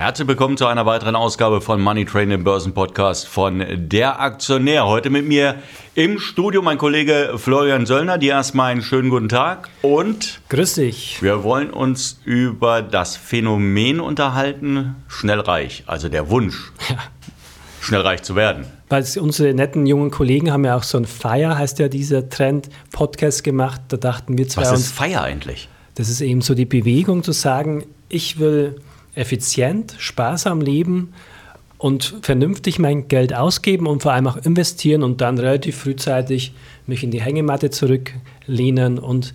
Herzlich 0.00 0.28
willkommen 0.28 0.56
zu 0.56 0.68
einer 0.68 0.86
weiteren 0.86 1.16
Ausgabe 1.16 1.60
von 1.60 1.80
Money 1.80 2.04
Train, 2.04 2.30
dem 2.30 2.44
Börsenpodcast 2.44 3.26
von 3.26 3.64
Der 3.90 4.20
Aktionär. 4.20 4.86
Heute 4.86 5.10
mit 5.10 5.26
mir 5.26 5.56
im 5.96 6.20
Studio 6.20 6.62
mein 6.62 6.78
Kollege 6.78 7.32
Florian 7.36 7.84
Söllner. 7.84 8.16
Dir 8.16 8.34
erstmal 8.34 8.70
einen 8.70 8.82
schönen 8.82 9.10
guten 9.10 9.28
Tag 9.28 9.68
und 9.82 10.40
Grüß 10.50 10.74
dich. 10.74 11.20
Wir 11.20 11.42
wollen 11.42 11.70
uns 11.70 12.20
über 12.24 12.80
das 12.80 13.16
Phänomen 13.16 13.98
unterhalten, 13.98 14.94
schnell 15.08 15.40
reich, 15.40 15.82
also 15.88 16.08
der 16.08 16.30
Wunsch, 16.30 16.70
ja. 16.88 16.98
schnell 17.80 18.02
reich 18.02 18.22
zu 18.22 18.36
werden. 18.36 18.66
Weil 18.88 19.04
unsere 19.18 19.52
netten 19.52 19.84
jungen 19.84 20.12
Kollegen 20.12 20.52
haben 20.52 20.64
ja 20.64 20.76
auch 20.76 20.84
so 20.84 20.96
ein 20.96 21.06
Fire, 21.06 21.58
heißt 21.58 21.80
ja 21.80 21.88
dieser 21.88 22.28
Trend, 22.28 22.68
Podcast 22.92 23.42
gemacht. 23.42 23.80
Da 23.88 23.96
dachten 23.96 24.38
wir 24.38 24.46
zwei. 24.46 24.62
Was 24.62 24.78
ist 24.78 24.92
Fire 24.92 25.22
eigentlich? 25.22 25.68
Das 25.96 26.08
ist 26.08 26.20
eben 26.20 26.40
so 26.40 26.54
die 26.54 26.66
Bewegung 26.66 27.24
zu 27.24 27.32
sagen, 27.32 27.84
ich 28.08 28.38
will 28.38 28.76
effizient, 29.18 29.94
sparsam 29.98 30.60
leben 30.60 31.12
und 31.76 32.16
vernünftig 32.22 32.78
mein 32.78 33.08
Geld 33.08 33.34
ausgeben 33.34 33.86
und 33.86 34.02
vor 34.02 34.12
allem 34.12 34.26
auch 34.26 34.36
investieren 34.36 35.02
und 35.02 35.20
dann 35.20 35.38
relativ 35.38 35.76
frühzeitig 35.76 36.52
mich 36.86 37.04
in 37.04 37.10
die 37.10 37.20
Hängematte 37.20 37.70
zurücklehnen 37.70 38.98
und 38.98 39.32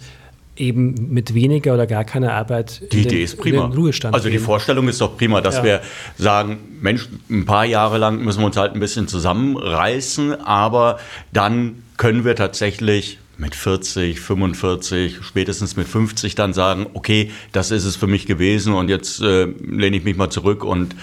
eben 0.56 1.12
mit 1.12 1.34
weniger 1.34 1.74
oder 1.74 1.88
gar 1.88 2.04
keiner 2.04 2.34
Arbeit 2.34 2.82
die 2.92 2.98
in 2.98 3.04
den, 3.04 3.12
Idee 3.12 3.24
ist 3.24 3.38
prima. 3.38 3.66
Ruhestand 3.66 4.14
Also 4.14 4.30
die 4.30 4.40
Vorstellung 4.40 4.88
ist 4.88 5.02
doch 5.02 5.18
prima, 5.18 5.42
dass 5.42 5.58
ja. 5.58 5.64
wir 5.64 5.82
sagen, 6.18 6.60
Mensch, 6.80 7.08
ein 7.30 7.46
paar 7.46 7.66
Jahre 7.66 7.98
lang 7.98 8.24
müssen 8.24 8.42
wir 8.42 8.46
uns 8.46 8.58
halt 8.58 8.74
ein 8.74 8.80
bisschen 8.80 9.08
zusammenreißen, 9.08 10.42
aber 10.42 11.00
dann 11.32 11.84
können 11.98 12.24
wir 12.24 12.36
tatsächlich 12.36 13.18
mit 13.38 13.56
40, 13.56 14.20
45, 14.20 15.18
spätestens 15.24 15.76
mit 15.76 15.88
50 15.88 16.36
dann 16.36 16.54
sagen, 16.54 16.88
okay, 16.94 17.32
das 17.52 17.72
ist 17.72 17.86
es 17.86 17.96
für 17.96 18.08
mich 18.08 18.26
gewesen 18.26 18.74
und 18.74 18.90
jetzt 18.90 19.22
äh, 19.22 19.46
lehne 19.46 19.98
ich 19.98 20.04
mich 20.04 20.16
mal 20.16 20.30
zurück 20.30 20.64
und 20.64 20.96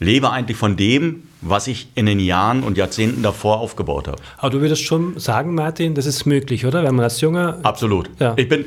lebe 0.00 0.30
eigentlich 0.30 0.56
von 0.56 0.76
dem, 0.76 1.22
was 1.40 1.66
ich 1.66 1.88
in 1.94 2.06
den 2.06 2.20
Jahren 2.20 2.62
und 2.62 2.76
Jahrzehnten 2.76 3.22
davor 3.22 3.60
aufgebaut 3.60 4.08
habe. 4.08 4.18
Aber 4.38 4.50
du 4.50 4.60
würdest 4.60 4.82
schon 4.82 5.18
sagen, 5.18 5.54
Martin, 5.54 5.94
das 5.94 6.06
ist 6.06 6.26
möglich, 6.26 6.66
oder? 6.66 6.82
Wenn 6.82 6.94
man 6.94 7.04
als 7.04 7.20
Junger... 7.20 7.58
Absolut. 7.62 8.10
Ja. 8.18 8.34
Ich, 8.36 8.48
bin, 8.48 8.64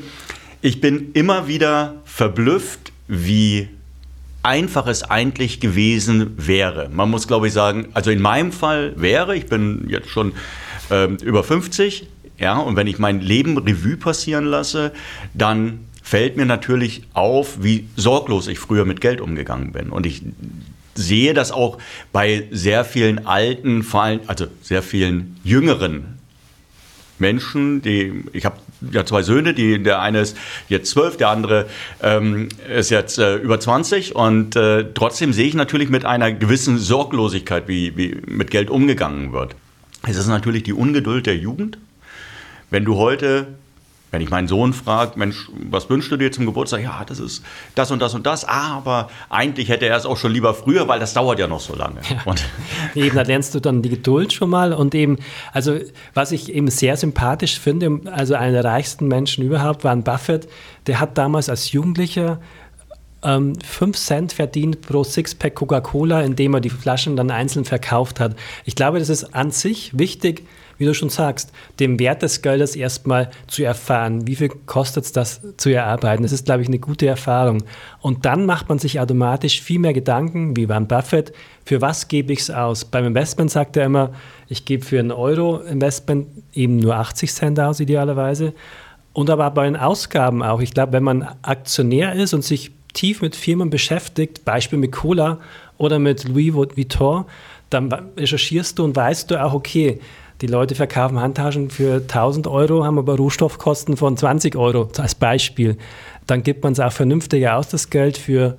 ich 0.62 0.82
bin 0.82 1.12
immer 1.14 1.48
wieder 1.48 1.96
verblüfft, 2.06 2.92
wie 3.08 3.68
einfach 4.44 4.88
es 4.88 5.04
eigentlich 5.04 5.60
gewesen 5.60 6.34
wäre. 6.38 6.90
Man 6.90 7.10
muss, 7.10 7.28
glaube 7.28 7.48
ich, 7.48 7.54
sagen, 7.54 7.90
also 7.94 8.10
in 8.10 8.22
meinem 8.22 8.52
Fall 8.52 8.94
wäre, 8.96 9.36
ich 9.36 9.46
bin 9.46 9.86
jetzt 9.90 10.10
schon 10.10 10.34
ähm, 10.90 11.18
über 11.22 11.44
50, 11.44 12.08
ja, 12.42 12.58
und 12.58 12.76
wenn 12.76 12.88
ich 12.88 13.00
mein 13.00 13.22
Leben 13.22 13.58
Revue 13.58 13.98
passieren 13.98 14.46
lasse, 14.46 14.92
dann 15.34 15.88
fällt 16.02 16.36
mir 16.36 16.46
natürlich 16.46 17.04
auf, 17.14 17.64
wie 17.64 17.88
sorglos 17.96 18.48
ich 18.48 18.60
früher 18.60 18.84
mit 18.84 19.00
Geld 19.00 19.22
umgegangen 19.22 19.72
bin. 19.72 19.92
Und 19.92 20.06
ich 20.06 20.24
sehe 20.96 21.34
das 21.34 21.52
auch 21.52 21.78
bei 22.12 22.48
sehr 22.52 22.84
vielen 22.84 23.26
alten, 23.28 23.84
vor 23.84 24.04
allem, 24.04 24.20
also 24.28 24.48
sehr 24.62 24.82
vielen 24.82 25.40
jüngeren 25.44 26.20
Menschen, 27.20 27.84
die, 27.84 28.24
ich 28.34 28.46
habe 28.46 28.58
ja 28.92 29.06
zwei 29.06 29.22
Söhne, 29.22 29.54
die, 29.54 29.82
der 29.82 30.02
eine 30.02 30.22
ist 30.22 30.36
jetzt 30.68 30.90
zwölf, 30.90 31.18
der 31.18 31.30
andere 31.30 31.68
ähm, 32.02 32.50
ist 32.76 32.90
jetzt 32.90 33.20
äh, 33.20 33.36
über 33.36 33.60
20 33.60 34.16
und 34.16 34.56
äh, 34.56 34.86
trotzdem 34.96 35.32
sehe 35.32 35.46
ich 35.46 35.54
natürlich 35.54 35.90
mit 35.90 36.04
einer 36.04 36.32
gewissen 36.32 36.80
Sorglosigkeit, 36.80 37.68
wie, 37.68 37.96
wie 37.96 38.18
mit 38.26 38.50
Geld 38.50 38.72
umgegangen 38.72 39.32
wird. 39.32 39.56
Es 40.08 40.18
ist 40.18 40.28
natürlich 40.28 40.64
die 40.64 40.74
Ungeduld 40.74 41.28
der 41.28 41.38
Jugend, 41.38 41.78
wenn 42.72 42.86
du 42.86 42.96
heute, 42.96 43.48
wenn 44.10 44.22
ich 44.22 44.30
meinen 44.30 44.48
Sohn 44.48 44.74
frage, 44.74 45.20
Mensch, 45.20 45.50
was 45.70 45.90
wünschst 45.90 46.12
du 46.12 46.18
dir 46.18 46.32
zum 46.32 46.46
Geburtstag? 46.46 46.82
Ja, 46.82 47.04
das 47.06 47.20
ist 47.20 47.44
das 47.76 47.92
und 47.92 48.02
das 48.02 48.14
und 48.14 48.26
das. 48.26 48.44
Aber 48.44 49.10
eigentlich 49.30 49.70
hätte 49.70 49.86
er 49.86 49.96
es 49.96 50.06
auch 50.06 50.18
schon 50.18 50.32
lieber 50.32 50.54
früher, 50.54 50.88
weil 50.88 51.00
das 51.00 51.14
dauert 51.14 51.38
ja 51.38 51.48
noch 51.48 51.60
so 51.60 51.76
lange. 51.76 52.02
Ja. 52.10 52.22
Und 52.26 52.44
eben, 52.96 53.16
da 53.16 53.22
lernst 53.22 53.54
du 53.54 53.60
dann 53.60 53.82
die 53.82 53.90
Geduld 53.90 54.34
schon 54.34 54.50
mal. 54.50 54.74
Und 54.74 54.96
eben, 54.96 55.18
also 55.54 55.78
was 56.14 56.32
ich 56.32 56.52
eben 56.52 56.70
sehr 56.70 56.98
sympathisch 56.98 57.60
finde, 57.60 58.02
also 58.12 58.34
einer 58.34 58.64
der 58.64 58.66
reichsten 58.66 59.08
Menschen 59.08 59.46
überhaupt, 59.46 59.84
war 59.84 59.92
ein 59.92 60.04
Buffett. 60.04 60.50
Der 60.88 61.00
hat 61.00 61.18
damals 61.18 61.48
als 61.48 61.72
Jugendlicher 61.72 62.40
5 63.22 63.64
ähm, 63.82 63.94
Cent 63.94 64.34
verdient 64.34 64.82
pro 64.82 65.04
Sixpack 65.04 65.56
Coca-Cola, 65.56 66.22
indem 66.22 66.56
er 66.56 66.60
die 66.60 66.72
Flaschen 66.72 67.16
dann 67.16 67.30
einzeln 67.30 67.66
verkauft 67.66 68.20
hat. 68.20 68.36
Ich 68.66 68.76
glaube, 68.76 68.98
das 68.98 69.10
ist 69.10 69.36
an 69.36 69.52
sich 69.52 69.98
wichtig, 69.98 70.48
wie 70.82 70.86
du 70.86 70.94
schon 70.94 71.10
sagst, 71.10 71.54
den 71.80 72.00
Wert 72.00 72.22
des 72.22 72.42
Geldes 72.42 72.76
erstmal 72.76 73.30
zu 73.48 73.64
erfahren. 73.64 74.28
Wie 74.28 74.36
viel 74.36 74.50
kostet 74.50 75.06
es 75.06 75.12
das 75.14 75.42
zu 75.56 75.70
erarbeiten? 75.70 76.24
Das 76.24 76.34
ist, 76.34 76.46
glaube 76.46 76.64
ich, 76.64 76.68
eine 76.68 76.80
gute 76.80 77.08
Erfahrung. 77.08 77.64
Und 78.02 78.26
dann 78.26 78.46
macht 78.46 78.68
man 78.68 78.80
sich 78.80 79.00
automatisch 79.00 79.62
viel 79.62 79.80
mehr 79.80 79.94
Gedanken, 79.94 80.58
wie 80.58 80.68
Warren 80.68 80.88
Buffett, 80.88 81.32
für 81.64 81.80
was 81.82 82.08
gebe 82.08 82.34
ich 82.34 82.40
es 82.40 82.52
aus? 82.52 82.84
Beim 82.84 83.06
Investment 83.06 83.52
sagt 83.52 83.78
er 83.78 83.86
immer, 83.86 84.12
ich 84.48 84.66
gebe 84.66 84.84
für 84.84 85.00
ein 85.00 85.12
Euro-Investment 85.12 86.28
eben 86.54 86.78
nur 86.78 86.96
80 86.96 87.32
Cent 87.32 87.60
aus, 87.60 87.80
idealerweise. 87.80 88.54
Und 89.14 89.30
aber 89.30 89.50
bei 89.52 89.66
den 89.66 89.76
Ausgaben 89.76 90.42
auch. 90.42 90.62
Ich 90.62 90.74
glaube, 90.74 90.94
wenn 90.94 91.04
man 91.04 91.28
Aktionär 91.44 92.14
ist 92.14 92.34
und 92.34 92.44
sich 92.44 92.72
tief 92.94 93.22
mit 93.22 93.36
Firmen 93.36 93.70
beschäftigt, 93.70 94.44
Beispiel 94.46 94.80
mit 94.80 94.92
Cola 94.92 95.40
oder 95.78 96.00
mit 96.00 96.28
Louis 96.28 96.54
Vuitton, 96.54 97.26
dann 97.70 97.92
recherchierst 98.18 98.78
du 98.78 98.84
und 98.84 98.96
weißt 98.96 99.32
du 99.32 99.42
auch, 99.42 99.54
okay, 99.54 100.00
die 100.42 100.48
Leute 100.48 100.76
verkaufen 100.76 101.20
Handtaschen 101.20 101.70
für 101.70 101.96
1000 101.98 102.48
Euro, 102.48 102.84
haben 102.84 102.98
aber 102.98 103.16
Rohstoffkosten 103.16 103.96
von 103.96 104.18
20 104.18 104.56
Euro 104.56 104.90
als 104.98 105.14
Beispiel. 105.16 105.78
Dann 106.26 106.44
gibt 106.44 106.64
man 106.64 106.74
es 106.74 106.80
auch 106.80 106.92
vernünftiger 106.92 107.58
aus, 107.58 107.70
das 107.70 107.90
Geld 107.90 108.18
für 108.18 108.58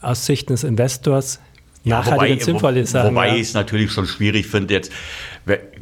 aus 0.00 0.26
Sicht 0.26 0.50
des 0.50 0.64
Investors 0.64 1.40
ja, 1.84 1.98
nachhaltig 1.98 2.32
und 2.32 2.42
sinnvoll 2.42 2.76
ist. 2.76 2.94
Wobei 2.94 3.28
ja. 3.28 3.34
ich 3.34 3.42
es 3.42 3.54
natürlich 3.54 3.92
schon 3.92 4.06
schwierig 4.06 4.46
finde, 4.46 4.74
jetzt 4.74 4.92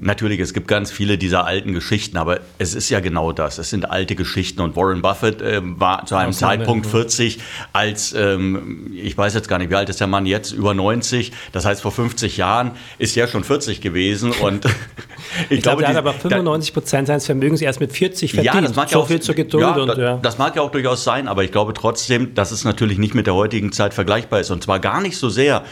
Natürlich, 0.00 0.40
es 0.40 0.54
gibt 0.54 0.68
ganz 0.68 0.90
viele 0.90 1.18
dieser 1.18 1.44
alten 1.44 1.74
Geschichten, 1.74 2.16
aber 2.16 2.40
es 2.58 2.74
ist 2.74 2.88
ja 2.90 3.00
genau 3.00 3.32
das. 3.32 3.58
Es 3.58 3.70
sind 3.70 3.90
alte 3.90 4.14
Geschichten 4.14 4.60
und 4.60 4.76
Warren 4.76 5.02
Buffett 5.02 5.42
äh, 5.42 5.60
war 5.62 6.06
zu 6.06 6.14
einem 6.14 6.32
Zeitpunkt 6.32 6.86
40, 6.86 7.38
als, 7.72 8.14
ähm, 8.16 8.92
ich 8.94 9.18
weiß 9.18 9.34
jetzt 9.34 9.48
gar 9.48 9.58
nicht, 9.58 9.70
wie 9.70 9.74
alt 9.74 9.88
ist 9.88 10.00
der 10.00 10.06
Mann 10.06 10.26
jetzt, 10.26 10.52
über 10.52 10.74
90. 10.74 11.32
Das 11.52 11.64
heißt, 11.64 11.82
vor 11.82 11.90
50 11.90 12.36
Jahren 12.36 12.72
ist 12.98 13.16
er 13.16 13.26
schon 13.26 13.42
40 13.44 13.80
gewesen 13.80 14.32
und 14.32 14.64
ich, 15.50 15.58
ich 15.58 15.62
glaube, 15.62 15.82
er 15.82 15.90
hat 15.90 15.96
aber 15.96 16.12
95 16.12 16.72
Prozent 16.72 17.08
seines 17.08 17.26
Vermögens 17.26 17.60
erst 17.60 17.80
mit 17.80 17.92
40 17.92 18.32
verdient. 18.32 18.54
Ja, 18.54 18.60
das 18.60 18.76
mag 18.76 18.88
so 18.88 18.98
ja 18.98 19.02
auch, 19.02 19.08
viel 19.08 19.20
zur 19.20 19.34
Geduld. 19.34 19.62
Ja, 19.62 19.74
und, 19.74 19.98
ja. 19.98 20.18
Das 20.22 20.38
mag 20.38 20.54
ja 20.56 20.62
auch 20.62 20.70
durchaus 20.70 21.04
sein, 21.04 21.28
aber 21.28 21.44
ich 21.44 21.52
glaube 21.52 21.74
trotzdem, 21.74 22.34
dass 22.34 22.52
es 22.52 22.64
natürlich 22.64 22.98
nicht 22.98 23.14
mit 23.14 23.26
der 23.26 23.34
heutigen 23.34 23.72
Zeit 23.72 23.92
vergleichbar 23.92 24.40
ist 24.40 24.50
und 24.50 24.62
zwar 24.62 24.78
gar 24.78 25.00
nicht 25.00 25.16
so 25.16 25.28
sehr, 25.28 25.64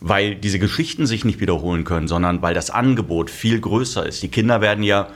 weil 0.00 0.34
diese 0.34 0.58
Geschichten 0.58 1.06
sich 1.06 1.24
nicht 1.24 1.40
wiederholen 1.40 1.84
können, 1.84 2.08
sondern 2.08 2.42
weil 2.42 2.54
das 2.54 2.70
Angebot 2.70 3.30
viel 3.30 3.60
größer 3.60 4.06
ist. 4.06 4.22
Die 4.22 4.28
Kinder 4.28 4.60
werden 4.60 4.84
ja 4.84 5.08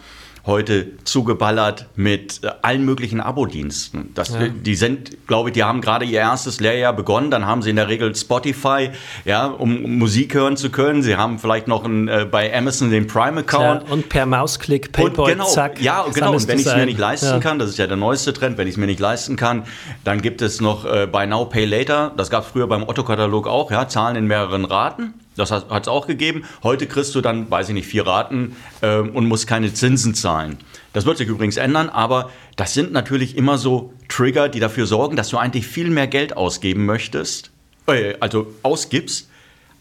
heute 0.51 0.89
zugeballert 1.05 1.87
mit 1.97 2.45
äh, 2.45 2.51
allen 2.61 2.85
möglichen 2.85 3.21
Abo-Diensten. 3.21 4.13
ja. 4.17 4.49
Die 4.49 4.75
sind, 4.75 5.27
glaube 5.27 5.49
ich, 5.49 5.55
die 5.55 5.65
haben 5.65 5.81
gerade 5.81 6.05
ihr 6.05 6.21
erstes 6.21 6.61
Lehrjahr 6.61 6.93
begonnen. 6.93 7.31
Dann 7.31 7.47
haben 7.47 7.63
sie 7.63 7.71
in 7.71 7.77
der 7.77 7.89
Regel 7.89 8.15
Spotify, 8.15 8.91
ja, 9.25 9.47
um 9.47 9.99
Musik 9.99 10.35
hören 10.35 10.59
zu 10.59 10.71
können. 10.71 11.03
Sie 11.03 11.17
haben 11.17 11.39
vielleicht 11.39 11.69
noch 11.69 11.85
ein, 11.85 12.09
äh, 12.09 12.27
bei 12.31 12.55
Amazon 12.55 12.91
den 12.91 13.07
Prime-Account. 13.07 13.91
und 13.91 14.09
per 14.11 14.27
Mausklick, 14.27 14.93
PayPal, 14.93 15.33
genau, 15.33 15.47
zack. 15.47 15.81
Ja, 15.81 16.05
genau. 16.13 16.35
Und 16.35 16.47
wenn 16.47 16.59
ich 16.59 16.67
es 16.67 16.77
mir 16.77 16.85
nicht 16.85 16.99
leisten 16.99 17.27
ja. 17.27 17.39
kann, 17.39 17.59
das 17.59 17.71
ist 17.71 17.79
ja 17.79 17.87
der 17.87 17.97
neueste 17.97 18.33
Trend, 18.33 18.59
wenn 18.59 18.67
ich 18.67 18.75
es 18.75 18.79
mir 18.79 18.87
nicht 18.87 19.01
leisten 19.01 19.37
kann, 19.37 19.63
dann 20.05 20.21
gibt 20.21 20.43
es 20.43 20.61
noch 20.61 20.85
äh, 20.85 21.07
Buy 21.07 21.27
Now, 21.27 21.47
Pay 21.47 21.65
Later. 21.65 22.13
Das 22.17 22.29
gab 22.29 22.45
es 22.45 22.51
früher 22.51 22.67
beim 22.67 22.83
Otto-Katalog 22.83 23.47
auch, 23.47 23.71
ja, 23.71 23.89
Zahlen 23.89 24.17
in 24.17 24.27
mehreren 24.27 24.65
Raten. 24.65 25.15
Das 25.41 25.51
hat 25.51 25.83
es 25.83 25.89
auch 25.89 26.07
gegeben. 26.07 26.45
Heute 26.63 26.87
kriegst 26.87 27.15
du 27.15 27.21
dann, 27.21 27.51
weiß 27.51 27.69
ich 27.69 27.75
nicht, 27.75 27.87
vier 27.87 28.07
Raten 28.07 28.57
äh, 28.83 28.99
und 28.99 29.27
musst 29.27 29.47
keine 29.47 29.73
Zinsen 29.73 30.15
zahlen. 30.15 30.59
Das 30.93 31.07
wird 31.07 31.19
sich 31.19 31.29
übrigens 31.29 31.57
ändern, 31.57 31.89
aber 31.89 32.31
das 32.57 32.75
sind 32.75 32.93
natürlich 32.93 33.37
immer 33.37 33.59
so 33.59 33.93
Trigger, 34.09 34.49
die 34.49 34.61
dafür 34.61 34.87
sorgen, 34.87 35.17
dass 35.17 35.29
du 35.29 35.39
eigentlich 35.39 35.67
viel 35.67 35.91
mehr 35.91 36.07
Geld 36.07 36.37
ausgeben 36.37 36.85
möchtest, 36.85 37.51
äh, 37.87 38.15
also 38.21 38.49
ausgibst, 38.63 39.29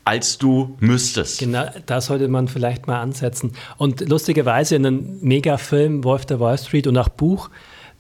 als 0.06 0.38
du 0.38 0.76
müsstest. 0.80 1.40
Genau, 1.40 1.66
da 1.86 2.02
sollte 2.02 2.28
man 2.28 2.48
vielleicht 2.48 2.88
mal 2.88 3.00
ansetzen. 3.00 3.54
Und 3.78 4.08
lustigerweise 4.10 4.76
in 4.76 4.86
einem 4.86 5.20
Megafilm 5.22 6.04
Wolf 6.04 6.26
der 6.26 6.40
Wall 6.40 6.58
Street 6.58 6.88
und 6.88 6.98
auch 6.98 7.10
Buch, 7.10 7.50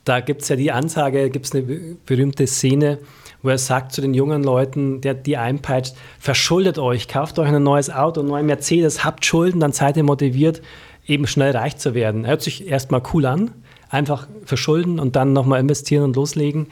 da 0.05 0.19
gibt 0.19 0.41
es 0.41 0.49
ja 0.49 0.55
die 0.55 0.71
Ansage, 0.71 1.29
gibt 1.29 1.45
es 1.45 1.51
eine 1.51 1.63
berühmte 2.05 2.47
Szene, 2.47 2.99
wo 3.41 3.49
er 3.49 3.57
sagt 3.57 3.91
zu 3.91 4.01
den 4.01 4.13
jungen 4.13 4.43
Leuten, 4.43 5.01
der 5.01 5.13
die 5.13 5.37
einpeitscht, 5.37 5.95
verschuldet 6.19 6.77
euch, 6.77 7.07
kauft 7.07 7.39
euch 7.39 7.47
ein 7.47 7.63
neues 7.63 7.89
Auto, 7.89 8.19
einen 8.21 8.29
neuen 8.29 8.45
Mercedes, 8.45 9.03
habt 9.03 9.25
Schulden, 9.25 9.59
dann 9.59 9.71
seid 9.71 9.97
ihr 9.97 10.03
motiviert, 10.03 10.61
eben 11.05 11.27
schnell 11.27 11.55
reich 11.55 11.77
zu 11.77 11.93
werden. 11.93 12.27
Hört 12.27 12.41
sich 12.41 12.67
erstmal 12.67 13.01
cool 13.13 13.25
an, 13.25 13.51
einfach 13.89 14.27
verschulden 14.45 14.99
und 14.99 15.15
dann 15.15 15.33
nochmal 15.33 15.59
investieren 15.59 16.03
und 16.03 16.15
loslegen. 16.15 16.67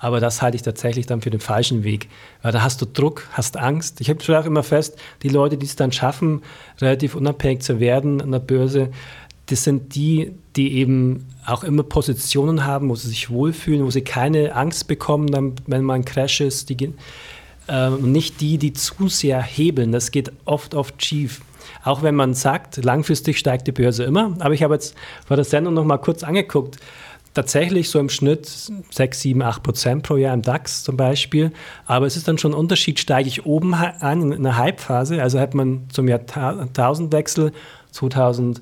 Aber 0.00 0.20
das 0.20 0.42
halte 0.42 0.56
ich 0.56 0.62
tatsächlich 0.62 1.06
dann 1.06 1.22
für 1.22 1.30
den 1.30 1.40
falschen 1.40 1.82
Weg. 1.82 2.08
Weil 2.42 2.52
da 2.52 2.62
hast 2.62 2.80
du 2.80 2.86
Druck, 2.86 3.26
hast 3.32 3.56
Angst. 3.56 4.00
Ich 4.00 4.14
stelle 4.22 4.38
auch 4.38 4.44
immer 4.44 4.62
fest, 4.62 4.96
die 5.22 5.28
Leute, 5.28 5.56
die 5.56 5.66
es 5.66 5.74
dann 5.74 5.90
schaffen, 5.90 6.42
relativ 6.80 7.16
unabhängig 7.16 7.62
zu 7.62 7.80
werden 7.80 8.22
an 8.22 8.30
der 8.30 8.38
Börse, 8.38 8.90
das 9.48 9.64
sind 9.64 9.94
die, 9.94 10.32
die 10.56 10.74
eben 10.74 11.26
auch 11.46 11.64
immer 11.64 11.82
Positionen 11.82 12.66
haben, 12.66 12.90
wo 12.90 12.94
sie 12.94 13.08
sich 13.08 13.30
wohlfühlen, 13.30 13.84
wo 13.84 13.90
sie 13.90 14.02
keine 14.02 14.54
Angst 14.54 14.88
bekommen, 14.88 15.28
dann, 15.28 15.54
wenn 15.66 15.82
mal 15.84 15.94
ein 15.94 16.04
Crash 16.04 16.42
ist. 16.42 16.68
Die, 16.68 16.92
äh, 17.66 17.90
nicht 17.90 18.40
die, 18.42 18.58
die 18.58 18.74
zu 18.74 19.08
sehr 19.08 19.40
hebeln. 19.42 19.90
Das 19.90 20.10
geht 20.10 20.32
oft, 20.44 20.74
oft 20.74 21.02
schief. 21.02 21.40
Auch 21.82 22.02
wenn 22.02 22.14
man 22.14 22.34
sagt, 22.34 22.84
langfristig 22.84 23.38
steigt 23.38 23.66
die 23.66 23.72
Börse 23.72 24.04
immer. 24.04 24.34
Aber 24.38 24.52
ich 24.52 24.62
habe 24.62 24.74
jetzt 24.74 24.94
vor 25.26 25.36
der 25.36 25.44
Sendung 25.44 25.74
noch 25.74 25.84
mal 25.84 25.98
kurz 25.98 26.22
angeguckt. 26.22 26.76
Tatsächlich 27.32 27.88
so 27.88 28.00
im 28.00 28.10
Schnitt 28.10 28.46
6, 28.90 29.20
7, 29.20 29.42
8 29.42 29.62
Prozent 29.62 30.02
pro 30.02 30.16
Jahr 30.16 30.34
im 30.34 30.42
DAX 30.42 30.82
zum 30.84 30.98
Beispiel. 30.98 31.52
Aber 31.86 32.04
es 32.04 32.16
ist 32.16 32.28
dann 32.28 32.36
schon 32.36 32.52
ein 32.52 32.58
Unterschied, 32.58 32.98
steige 32.98 33.28
ich 33.28 33.46
oben 33.46 33.72
an 33.72 34.32
in 34.32 34.46
einer 34.46 34.58
Hype-Phase. 34.58 35.22
Also 35.22 35.38
hat 35.40 35.54
man 35.54 35.86
zum 35.90 36.08
Jahrtausendwechsel 36.08 37.52
2000 37.92 38.60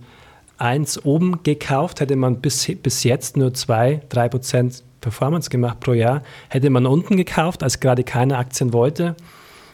1 0.58 1.04
oben 1.04 1.42
gekauft, 1.42 2.00
hätte 2.00 2.16
man 2.16 2.40
bis, 2.40 2.70
bis 2.82 3.04
jetzt 3.04 3.36
nur 3.36 3.54
2, 3.54 4.02
3 4.08 4.28
Prozent 4.28 4.82
Performance 5.00 5.50
gemacht 5.50 5.80
pro 5.80 5.92
Jahr. 5.92 6.22
Hätte 6.48 6.70
man 6.70 6.86
unten 6.86 7.16
gekauft, 7.16 7.62
als 7.62 7.80
gerade 7.80 8.02
keine 8.02 8.38
Aktien 8.38 8.72
wollte, 8.72 9.14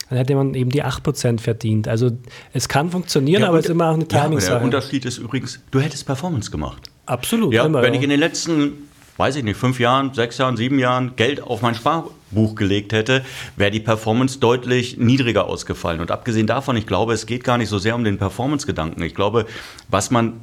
dann 0.09 0.19
hätte 0.19 0.35
man 0.35 0.55
eben 0.55 0.69
die 0.69 0.85
8% 0.85 1.41
verdient. 1.41 1.89
Also 1.89 2.11
es 2.53 2.69
kann 2.69 2.91
funktionieren, 2.91 3.43
ja, 3.43 3.49
aber 3.49 3.59
es 3.59 3.65
ist 3.65 3.71
immer 3.71 3.89
auch 3.89 3.95
eine 3.95 4.07
Timing-Sache. 4.07 4.53
Ja, 4.53 4.59
der 4.59 4.65
Unterschied 4.67 5.07
ist 5.07 5.17
übrigens, 5.17 5.61
du 5.71 5.81
hättest 5.81 6.05
Performance 6.05 6.51
gemacht. 6.51 6.91
Absolut. 7.07 7.55
Ja, 7.55 7.65
immer, 7.65 7.81
wenn 7.81 7.95
ja. 7.95 7.99
ich 7.99 8.05
in 8.05 8.11
den 8.11 8.21
letzten, 8.21 8.91
weiß 9.17 9.37
ich 9.37 9.45
nicht, 9.45 9.57
fünf 9.57 9.81
Jahren, 9.81 10.13
sechs 10.13 10.37
Jahren, 10.37 10.59
sieben 10.59 10.79
Jahren 10.79 11.17
Geld 11.17 11.43
auf 11.43 11.63
mein 11.63 11.75
Sparbuch 11.75 12.55
gelegt 12.55 12.93
hätte, 12.93 13.25
wäre 13.57 13.71
die 13.71 13.81
Performance 13.81 14.39
deutlich 14.39 14.99
niedriger 14.99 15.47
ausgefallen. 15.47 16.03
Und 16.03 16.11
abgesehen 16.11 16.47
davon, 16.47 16.77
ich 16.77 16.87
glaube, 16.87 17.15
es 17.15 17.25
geht 17.25 17.43
gar 17.43 17.57
nicht 17.57 17.71
so 17.71 17.79
sehr 17.79 17.95
um 17.95 18.05
den 18.05 18.19
Performance-Gedanken. 18.19 19.03
Ich 19.03 19.15
glaube, 19.15 19.47
was 19.89 20.11
man 20.11 20.35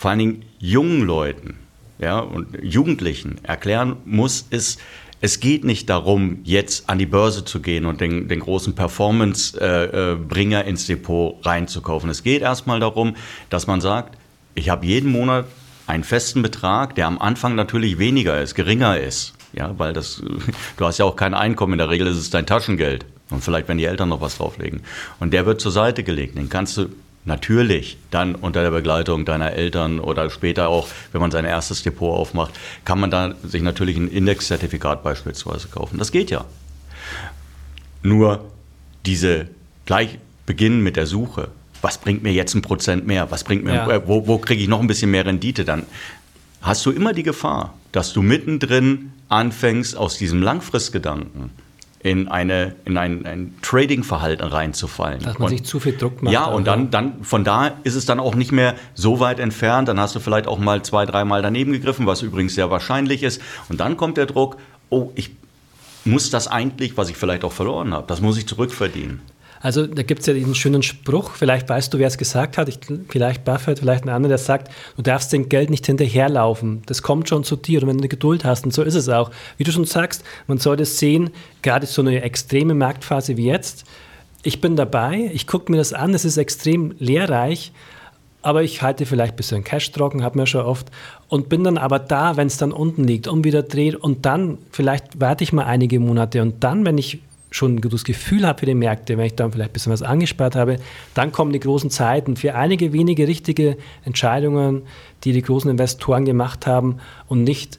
vor 0.00 0.10
allen 0.10 0.18
Dingen 0.18 0.44
jungen 0.58 1.02
Leuten 1.02 1.58
ja, 1.98 2.20
und 2.20 2.56
Jugendlichen 2.62 3.36
erklären 3.42 3.96
muss, 4.06 4.46
ist, 4.48 4.80
es 5.20 5.40
geht 5.40 5.62
nicht 5.62 5.90
darum, 5.90 6.38
jetzt 6.42 6.88
an 6.88 6.98
die 6.98 7.04
Börse 7.04 7.44
zu 7.44 7.60
gehen 7.60 7.84
und 7.84 8.00
den, 8.00 8.26
den 8.26 8.40
großen 8.40 8.74
Performance-Bringer 8.74 10.64
ins 10.64 10.86
Depot 10.86 11.44
reinzukaufen. 11.44 12.08
Es 12.08 12.22
geht 12.22 12.40
erstmal 12.40 12.80
darum, 12.80 13.14
dass 13.50 13.66
man 13.66 13.82
sagt, 13.82 14.16
ich 14.54 14.70
habe 14.70 14.86
jeden 14.86 15.12
Monat 15.12 15.44
einen 15.86 16.04
festen 16.04 16.40
Betrag, 16.40 16.94
der 16.94 17.06
am 17.06 17.18
Anfang 17.18 17.54
natürlich 17.54 17.98
weniger 17.98 18.40
ist, 18.40 18.54
geringer 18.54 18.98
ist. 18.98 19.34
Ja, 19.52 19.78
weil 19.78 19.92
das, 19.92 20.22
du 20.78 20.86
hast 20.86 20.96
ja 20.96 21.04
auch 21.04 21.16
kein 21.16 21.34
Einkommen, 21.34 21.74
in 21.74 21.78
der 21.78 21.90
Regel 21.90 22.06
ist 22.06 22.16
es 22.16 22.30
dein 22.30 22.46
Taschengeld. 22.46 23.04
Und 23.28 23.44
vielleicht, 23.44 23.68
wenn 23.68 23.76
die 23.76 23.84
Eltern 23.84 24.08
noch 24.08 24.22
was 24.22 24.38
drauflegen. 24.38 24.80
Und 25.18 25.34
der 25.34 25.44
wird 25.44 25.60
zur 25.60 25.72
Seite 25.72 26.04
gelegt. 26.04 26.38
Den 26.38 26.48
kannst 26.48 26.78
du 26.78 26.88
Natürlich, 27.26 27.98
dann 28.10 28.34
unter 28.34 28.62
der 28.62 28.70
Begleitung 28.70 29.26
deiner 29.26 29.52
Eltern 29.52 30.00
oder 30.00 30.30
später 30.30 30.68
auch, 30.68 30.88
wenn 31.12 31.20
man 31.20 31.30
sein 31.30 31.44
erstes 31.44 31.82
Depot 31.82 32.16
aufmacht, 32.16 32.54
kann 32.84 32.98
man 32.98 33.10
da 33.10 33.34
sich 33.42 33.62
natürlich 33.62 33.96
ein 33.96 34.08
Indexzertifikat 34.08 35.02
beispielsweise 35.02 35.68
kaufen. 35.68 35.98
Das 35.98 36.12
geht 36.12 36.30
ja. 36.30 36.46
Nur 38.02 38.50
diese 39.04 39.48
gleich 39.84 40.18
beginnen 40.46 40.82
mit 40.82 40.96
der 40.96 41.06
Suche. 41.06 41.48
Was 41.82 41.98
bringt 41.98 42.22
mir 42.22 42.32
jetzt 42.32 42.54
ein 42.54 42.62
Prozent 42.62 43.06
mehr? 43.06 43.30
Was 43.30 43.44
bringt 43.44 43.64
mir, 43.64 43.74
ja. 43.74 43.90
äh, 43.90 44.08
wo, 44.08 44.26
wo 44.26 44.38
kriege 44.38 44.62
ich 44.62 44.68
noch 44.68 44.80
ein 44.80 44.86
bisschen 44.86 45.10
mehr 45.10 45.26
Rendite? 45.26 45.66
Dann 45.66 45.84
hast 46.62 46.86
du 46.86 46.90
immer 46.90 47.12
die 47.12 47.22
Gefahr, 47.22 47.74
dass 47.92 48.14
du 48.14 48.22
mittendrin 48.22 49.12
anfängst 49.28 49.96
aus 49.96 50.16
diesem 50.16 50.42
Langfristgedanken 50.42 51.50
in, 52.02 52.28
eine, 52.28 52.74
in 52.86 52.96
ein, 52.96 53.26
ein 53.26 53.54
Trading-Verhalten 53.60 54.44
reinzufallen. 54.44 55.20
Dass 55.22 55.38
man 55.38 55.50
und, 55.50 55.58
sich 55.58 55.64
zu 55.64 55.80
viel 55.80 55.96
Druck 55.96 56.22
macht. 56.22 56.32
Ja, 56.32 56.46
und 56.46 56.66
dann, 56.66 56.90
dann 56.90 57.22
von 57.24 57.44
da 57.44 57.72
ist 57.84 57.94
es 57.94 58.06
dann 58.06 58.20
auch 58.20 58.34
nicht 58.34 58.52
mehr 58.52 58.74
so 58.94 59.20
weit 59.20 59.38
entfernt. 59.38 59.88
Dann 59.88 60.00
hast 60.00 60.14
du 60.14 60.20
vielleicht 60.20 60.46
auch 60.46 60.58
mal 60.58 60.82
zwei, 60.82 61.04
dreimal 61.04 61.42
daneben 61.42 61.72
gegriffen, 61.72 62.06
was 62.06 62.22
übrigens 62.22 62.54
sehr 62.54 62.70
wahrscheinlich 62.70 63.22
ist. 63.22 63.42
Und 63.68 63.80
dann 63.80 63.98
kommt 63.98 64.16
der 64.16 64.26
Druck, 64.26 64.56
oh, 64.88 65.10
ich 65.14 65.30
muss 66.06 66.30
das 66.30 66.48
eigentlich, 66.48 66.96
was 66.96 67.10
ich 67.10 67.16
vielleicht 67.16 67.44
auch 67.44 67.52
verloren 67.52 67.92
habe, 67.92 68.06
das 68.06 68.22
muss 68.22 68.38
ich 68.38 68.46
zurückverdienen. 68.46 69.20
Also 69.62 69.86
da 69.86 70.02
gibt 70.02 70.20
es 70.20 70.26
ja 70.26 70.32
diesen 70.32 70.54
schönen 70.54 70.82
Spruch, 70.82 71.32
vielleicht 71.34 71.68
weißt 71.68 71.92
du, 71.92 71.98
wer 71.98 72.08
es 72.08 72.16
gesagt 72.16 72.56
hat, 72.56 72.68
ich, 72.70 72.78
vielleicht 73.08 73.44
Buffett, 73.44 73.80
vielleicht 73.80 74.04
ein 74.04 74.08
anderer, 74.08 74.30
der 74.30 74.38
sagt, 74.38 74.72
du 74.96 75.02
darfst 75.02 75.34
dem 75.34 75.50
Geld 75.50 75.68
nicht 75.68 75.84
hinterherlaufen. 75.84 76.82
Das 76.86 77.02
kommt 77.02 77.28
schon 77.28 77.44
zu 77.44 77.56
dir 77.56 77.82
und 77.82 77.88
wenn 77.88 77.98
du 77.98 78.08
Geduld 78.08 78.44
hast, 78.44 78.64
und 78.64 78.72
so 78.72 78.82
ist 78.82 78.94
es 78.94 79.10
auch. 79.10 79.30
Wie 79.58 79.64
du 79.64 79.70
schon 79.70 79.84
sagst, 79.84 80.24
man 80.46 80.56
sollte 80.56 80.86
sehen, 80.86 81.30
gerade 81.60 81.86
so 81.86 82.00
eine 82.00 82.22
extreme 82.22 82.72
Marktphase 82.72 83.36
wie 83.36 83.46
jetzt, 83.46 83.84
ich 84.42 84.62
bin 84.62 84.76
dabei, 84.76 85.30
ich 85.34 85.46
gucke 85.46 85.70
mir 85.70 85.76
das 85.76 85.92
an, 85.92 86.14
es 86.14 86.24
ist 86.24 86.38
extrem 86.38 86.94
lehrreich, 86.98 87.72
aber 88.40 88.62
ich 88.62 88.80
halte 88.80 89.04
vielleicht 89.04 89.34
ein 89.34 89.36
bisschen 89.36 89.64
Cash 89.64 89.92
trocken, 89.92 90.24
hat 90.24 90.36
man 90.36 90.46
schon 90.46 90.64
oft, 90.64 90.90
und 91.28 91.50
bin 91.50 91.64
dann 91.64 91.76
aber 91.76 91.98
da, 91.98 92.38
wenn 92.38 92.46
es 92.46 92.56
dann 92.56 92.72
unten 92.72 93.04
liegt 93.04 93.28
und 93.28 93.44
wieder 93.44 93.62
dreht 93.62 93.96
und 93.96 94.24
dann, 94.24 94.56
vielleicht 94.70 95.20
warte 95.20 95.44
ich 95.44 95.52
mal 95.52 95.64
einige 95.64 96.00
Monate 96.00 96.40
und 96.40 96.64
dann, 96.64 96.86
wenn 96.86 96.96
ich 96.96 97.20
schon 97.50 97.76
ein 97.76 97.80
gutes 97.80 98.04
Gefühl 98.04 98.46
habe 98.46 98.60
für 98.60 98.66
die 98.66 98.74
Märkte, 98.74 99.18
wenn 99.18 99.26
ich 99.26 99.34
dann 99.34 99.52
vielleicht 99.52 99.70
ein 99.70 99.72
bisschen 99.72 99.92
was 99.92 100.02
angespart 100.02 100.54
habe, 100.54 100.78
dann 101.14 101.32
kommen 101.32 101.52
die 101.52 101.60
großen 101.60 101.90
Zeiten 101.90 102.36
für 102.36 102.54
einige 102.54 102.92
wenige 102.92 103.26
richtige 103.26 103.76
Entscheidungen, 104.04 104.82
die 105.24 105.32
die 105.32 105.42
großen 105.42 105.70
Investoren 105.70 106.24
gemacht 106.24 106.66
haben 106.66 106.98
und 107.28 107.44
nicht 107.44 107.78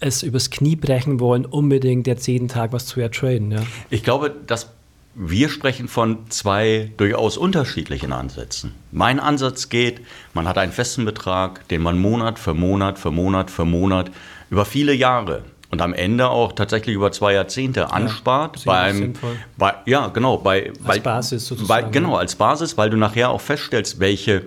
es 0.00 0.22
übers 0.22 0.50
Knie 0.50 0.76
brechen 0.76 1.20
wollen, 1.20 1.44
unbedingt 1.44 2.06
jetzt 2.06 2.26
jeden 2.26 2.48
Tag 2.48 2.72
was 2.72 2.86
zu 2.86 3.00
ertraden. 3.00 3.50
Ja. 3.50 3.62
Ich 3.90 4.04
glaube, 4.04 4.32
dass 4.46 4.70
wir 5.14 5.48
sprechen 5.48 5.88
von 5.88 6.30
zwei 6.30 6.92
durchaus 6.96 7.36
unterschiedlichen 7.36 8.12
Ansätzen. 8.12 8.74
Mein 8.92 9.18
Ansatz 9.18 9.68
geht, 9.68 10.00
man 10.32 10.46
hat 10.46 10.58
einen 10.58 10.70
festen 10.70 11.04
Betrag, 11.04 11.66
den 11.68 11.82
man 11.82 11.98
Monat 11.98 12.38
für 12.38 12.54
Monat 12.54 13.00
für 13.00 13.10
Monat 13.10 13.50
für 13.50 13.64
Monat 13.64 14.12
über 14.48 14.64
viele 14.64 14.94
Jahre 14.94 15.42
und 15.70 15.82
am 15.82 15.92
Ende 15.92 16.28
auch 16.28 16.52
tatsächlich 16.52 16.94
über 16.94 17.12
zwei 17.12 17.34
Jahrzehnte 17.34 17.92
anspart. 17.92 18.64
Ja, 18.64 18.72
beim, 18.72 19.12
bei, 19.56 19.74
ja, 19.84 20.08
genau. 20.08 20.38
Bei, 20.38 20.68
als 20.68 20.82
bei, 20.84 20.98
Basis 21.00 21.46
sozusagen. 21.46 21.86
Bei, 21.86 21.90
genau, 21.90 22.16
als 22.16 22.36
Basis, 22.36 22.78
weil 22.78 22.90
du 22.90 22.96
nachher 22.96 23.30
auch 23.30 23.40
feststellst, 23.40 24.00
welche 24.00 24.44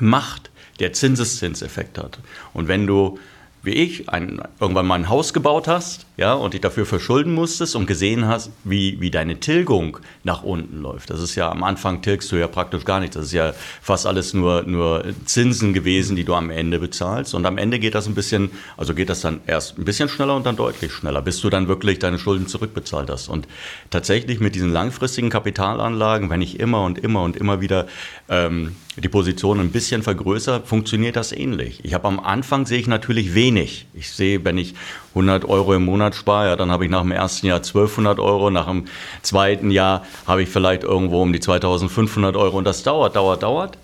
Macht 0.00 0.50
der 0.80 0.92
Zinseszinseffekt 0.92 1.98
hat. 1.98 2.18
Und 2.52 2.68
wenn 2.68 2.86
du 2.86 3.18
wie 3.64 3.72
ich 3.72 4.08
ein, 4.10 4.40
irgendwann 4.60 4.86
mal 4.86 4.96
ein 4.96 5.08
Haus 5.08 5.32
gebaut 5.32 5.66
hast 5.68 6.06
ja, 6.16 6.34
und 6.34 6.54
dich 6.54 6.60
dafür 6.60 6.86
verschulden 6.86 7.34
musstest 7.34 7.74
und 7.74 7.86
gesehen 7.86 8.26
hast, 8.28 8.50
wie, 8.62 9.00
wie 9.00 9.10
deine 9.10 9.40
Tilgung 9.40 9.98
nach 10.22 10.42
unten 10.42 10.82
läuft. 10.82 11.10
Das 11.10 11.20
ist 11.20 11.34
ja 11.34 11.50
am 11.50 11.64
Anfang 11.64 12.02
tilgst 12.02 12.30
du 12.30 12.36
ja 12.36 12.46
praktisch 12.46 12.84
gar 12.84 13.00
nichts. 13.00 13.16
Das 13.16 13.26
ist 13.26 13.32
ja 13.32 13.52
fast 13.82 14.06
alles 14.06 14.34
nur, 14.34 14.62
nur 14.64 15.04
Zinsen 15.24 15.72
gewesen, 15.72 16.14
die 16.14 16.24
du 16.24 16.34
am 16.34 16.50
Ende 16.50 16.78
bezahlst. 16.78 17.34
Und 17.34 17.46
am 17.46 17.58
Ende 17.58 17.78
geht 17.78 17.94
das 17.94 18.06
ein 18.06 18.14
bisschen, 18.14 18.50
also 18.76 18.94
geht 18.94 19.08
das 19.08 19.22
dann 19.22 19.40
erst 19.46 19.78
ein 19.78 19.84
bisschen 19.84 20.08
schneller 20.08 20.36
und 20.36 20.46
dann 20.46 20.56
deutlich 20.56 20.92
schneller, 20.92 21.22
bis 21.22 21.40
du 21.40 21.50
dann 21.50 21.66
wirklich 21.66 21.98
deine 21.98 22.18
Schulden 22.18 22.46
zurückbezahlt 22.46 23.10
hast. 23.10 23.28
Und 23.28 23.48
tatsächlich 23.90 24.40
mit 24.40 24.54
diesen 24.54 24.72
langfristigen 24.72 25.30
Kapitalanlagen, 25.30 26.28
wenn 26.28 26.42
ich 26.42 26.60
immer 26.60 26.84
und 26.84 26.98
immer 26.98 27.22
und 27.22 27.36
immer 27.36 27.60
wieder 27.60 27.86
ähm, 28.28 28.76
die 28.96 29.08
Position 29.08 29.58
ein 29.58 29.70
bisschen 29.70 30.02
vergrößert, 30.02 30.68
funktioniert 30.68 31.16
das 31.16 31.32
ähnlich. 31.32 31.80
Ich 31.82 31.94
habe 31.94 32.06
am 32.06 32.20
Anfang 32.20 32.66
sehe 32.66 32.78
ich 32.78 32.86
natürlich 32.86 33.34
wenig. 33.34 33.53
Ich 33.62 34.10
sehe, 34.10 34.44
wenn 34.44 34.58
ich 34.58 34.74
100 35.10 35.44
Euro 35.44 35.74
im 35.74 35.84
Monat 35.84 36.14
spare, 36.14 36.48
ja, 36.48 36.56
dann 36.56 36.70
habe 36.70 36.84
ich 36.84 36.90
nach 36.90 37.02
dem 37.02 37.12
ersten 37.12 37.46
Jahr 37.46 37.58
1200 37.58 38.18
Euro, 38.18 38.50
nach 38.50 38.66
dem 38.66 38.84
zweiten 39.22 39.70
Jahr 39.70 40.04
habe 40.26 40.42
ich 40.42 40.48
vielleicht 40.48 40.82
irgendwo 40.82 41.22
um 41.22 41.32
die 41.32 41.40
2500 41.40 42.36
Euro 42.36 42.58
und 42.58 42.64
das 42.64 42.82
dauert, 42.82 43.16
dauert, 43.16 43.42
dauert. 43.42 43.78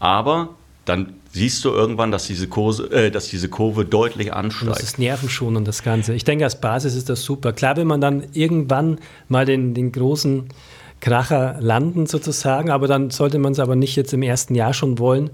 Aber 0.00 0.50
dann 0.84 1.14
siehst 1.32 1.64
du 1.64 1.70
irgendwann, 1.70 2.12
dass 2.12 2.26
diese, 2.26 2.46
Kurse, 2.46 2.90
äh, 2.92 3.10
dass 3.10 3.28
diese 3.28 3.48
Kurve 3.48 3.84
deutlich 3.84 4.32
ansteigt. 4.32 4.68
Und 4.68 4.76
das 4.76 4.82
ist 4.82 4.98
nervenschonend, 4.98 5.66
das 5.66 5.82
Ganze. 5.82 6.14
Ich 6.14 6.24
denke, 6.24 6.44
als 6.44 6.60
Basis 6.60 6.94
ist 6.94 7.08
das 7.08 7.22
super. 7.22 7.52
Klar, 7.52 7.76
wenn 7.76 7.86
man 7.86 8.00
dann 8.00 8.24
irgendwann 8.32 8.98
mal 9.28 9.44
den, 9.44 9.74
den 9.74 9.90
großen 9.92 10.48
Kracher 11.00 11.56
landen 11.60 12.06
sozusagen, 12.06 12.70
aber 12.70 12.86
dann 12.86 13.10
sollte 13.10 13.38
man 13.38 13.52
es 13.52 13.58
aber 13.58 13.76
nicht 13.76 13.96
jetzt 13.96 14.12
im 14.14 14.22
ersten 14.22 14.54
Jahr 14.54 14.72
schon 14.72 14.98
wollen. 14.98 15.30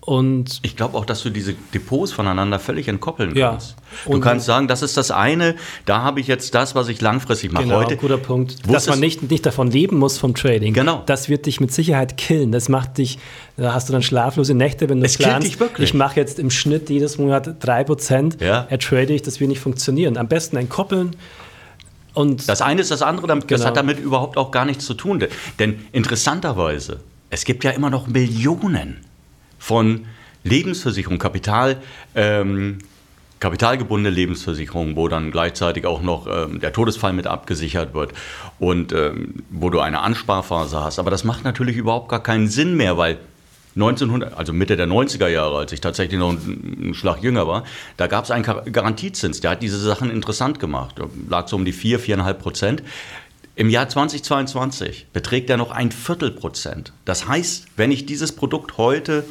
Und 0.00 0.60
ich 0.62 0.76
glaube 0.76 0.96
auch, 0.96 1.04
dass 1.04 1.22
du 1.22 1.30
diese 1.30 1.54
Depots 1.74 2.10
voneinander 2.10 2.58
völlig 2.58 2.88
entkoppeln 2.88 3.36
ja. 3.36 3.50
kannst. 3.50 3.76
Du 4.06 4.12
und 4.12 4.20
kannst 4.22 4.46
sagen, 4.46 4.66
das 4.66 4.80
ist 4.82 4.96
das 4.96 5.10
eine, 5.10 5.56
da 5.84 6.02
habe 6.02 6.20
ich 6.20 6.26
jetzt 6.26 6.54
das, 6.54 6.74
was 6.74 6.88
ich 6.88 7.02
langfristig 7.02 7.52
mache. 7.52 7.64
Genau, 7.64 7.76
Heute, 7.76 7.96
guter 7.96 8.16
Punkt. 8.16 8.56
Dass 8.66 8.88
man 8.88 8.98
nicht, 8.98 9.30
nicht 9.30 9.44
davon 9.44 9.70
leben 9.70 9.98
muss 9.98 10.16
vom 10.16 10.34
Trading. 10.34 10.72
Genau. 10.72 11.02
Das 11.04 11.28
wird 11.28 11.44
dich 11.44 11.60
mit 11.60 11.72
Sicherheit 11.72 12.16
killen. 12.16 12.50
Das 12.50 12.70
macht 12.70 12.96
dich, 12.96 13.18
da 13.58 13.74
hast 13.74 13.90
du 13.90 13.92
dann 13.92 14.02
schlaflose 14.02 14.54
Nächte, 14.54 14.88
wenn 14.88 15.00
du 15.00 15.06
es 15.06 15.18
planst. 15.18 15.46
Dich 15.46 15.60
wirklich. 15.60 15.90
Ich 15.90 15.94
mache 15.94 16.18
jetzt 16.18 16.38
im 16.38 16.50
Schnitt 16.50 16.88
jedes 16.88 17.18
Monat 17.18 17.62
3%, 17.62 18.42
ja. 18.42 18.66
ertrade 18.70 19.12
ich, 19.12 19.20
das 19.20 19.38
wird 19.38 19.50
nicht 19.50 19.60
funktionieren. 19.60 20.16
Am 20.16 20.28
besten 20.28 20.56
entkoppeln 20.56 21.14
und 22.14 22.48
das 22.48 22.60
eine 22.60 22.80
ist 22.80 22.90
das 22.90 23.02
andere, 23.02 23.26
das 23.28 23.46
genau. 23.46 23.64
hat 23.64 23.76
damit 23.76 24.00
überhaupt 24.00 24.36
auch 24.36 24.50
gar 24.50 24.64
nichts 24.64 24.84
zu 24.84 24.94
tun. 24.94 25.24
Denn 25.58 25.78
interessanterweise, 25.92 27.00
es 27.28 27.44
gibt 27.44 27.62
ja 27.64 27.70
immer 27.70 27.90
noch 27.90 28.08
Millionen 28.08 29.06
von 29.60 30.06
Lebensversicherungen, 30.42 31.20
Kapital. 31.20 31.76
Ähm, 32.16 32.78
kapitalgebundene 33.38 34.14
Lebensversicherung, 34.14 34.96
wo 34.96 35.08
dann 35.08 35.30
gleichzeitig 35.30 35.86
auch 35.86 36.02
noch 36.02 36.26
ähm, 36.30 36.60
der 36.60 36.72
Todesfall 36.72 37.14
mit 37.14 37.26
abgesichert 37.26 37.94
wird 37.94 38.12
und 38.58 38.92
ähm, 38.92 39.42
wo 39.48 39.70
du 39.70 39.80
eine 39.80 40.00
Ansparphase 40.00 40.78
hast. 40.80 40.98
Aber 40.98 41.10
das 41.10 41.24
macht 41.24 41.42
natürlich 41.42 41.76
überhaupt 41.76 42.10
gar 42.10 42.22
keinen 42.22 42.48
Sinn 42.48 42.76
mehr, 42.76 42.98
weil 42.98 43.16
1900, 43.76 44.36
also 44.36 44.52
Mitte 44.52 44.76
der 44.76 44.86
90er 44.86 45.28
Jahre, 45.28 45.56
als 45.56 45.72
ich 45.72 45.80
tatsächlich 45.80 46.18
noch 46.18 46.30
einen 46.30 46.92
Schlag 46.92 47.22
jünger 47.22 47.46
war, 47.46 47.64
da 47.96 48.08
gab 48.08 48.24
es 48.24 48.30
einen 48.30 48.44
Garantiezins, 48.44 49.40
der 49.40 49.52
hat 49.52 49.62
diese 49.62 49.78
Sachen 49.78 50.10
interessant 50.10 50.58
gemacht. 50.58 50.96
Da 50.98 51.06
lag 51.28 51.48
so 51.48 51.56
um 51.56 51.64
die 51.64 51.72
4, 51.72 52.00
4,5 52.00 52.32
Prozent. 52.34 52.82
Im 53.56 53.70
Jahr 53.70 53.88
2022 53.88 55.08
beträgt 55.12 55.50
er 55.50 55.56
noch 55.56 55.70
ein 55.70 55.92
Viertel 55.92 56.30
Prozent. 56.30 56.92
Das 57.04 57.28
heißt, 57.28 57.66
wenn 57.76 57.92
ich 57.92 58.06
dieses 58.06 58.32
Produkt 58.32 58.76
heute 58.76 59.24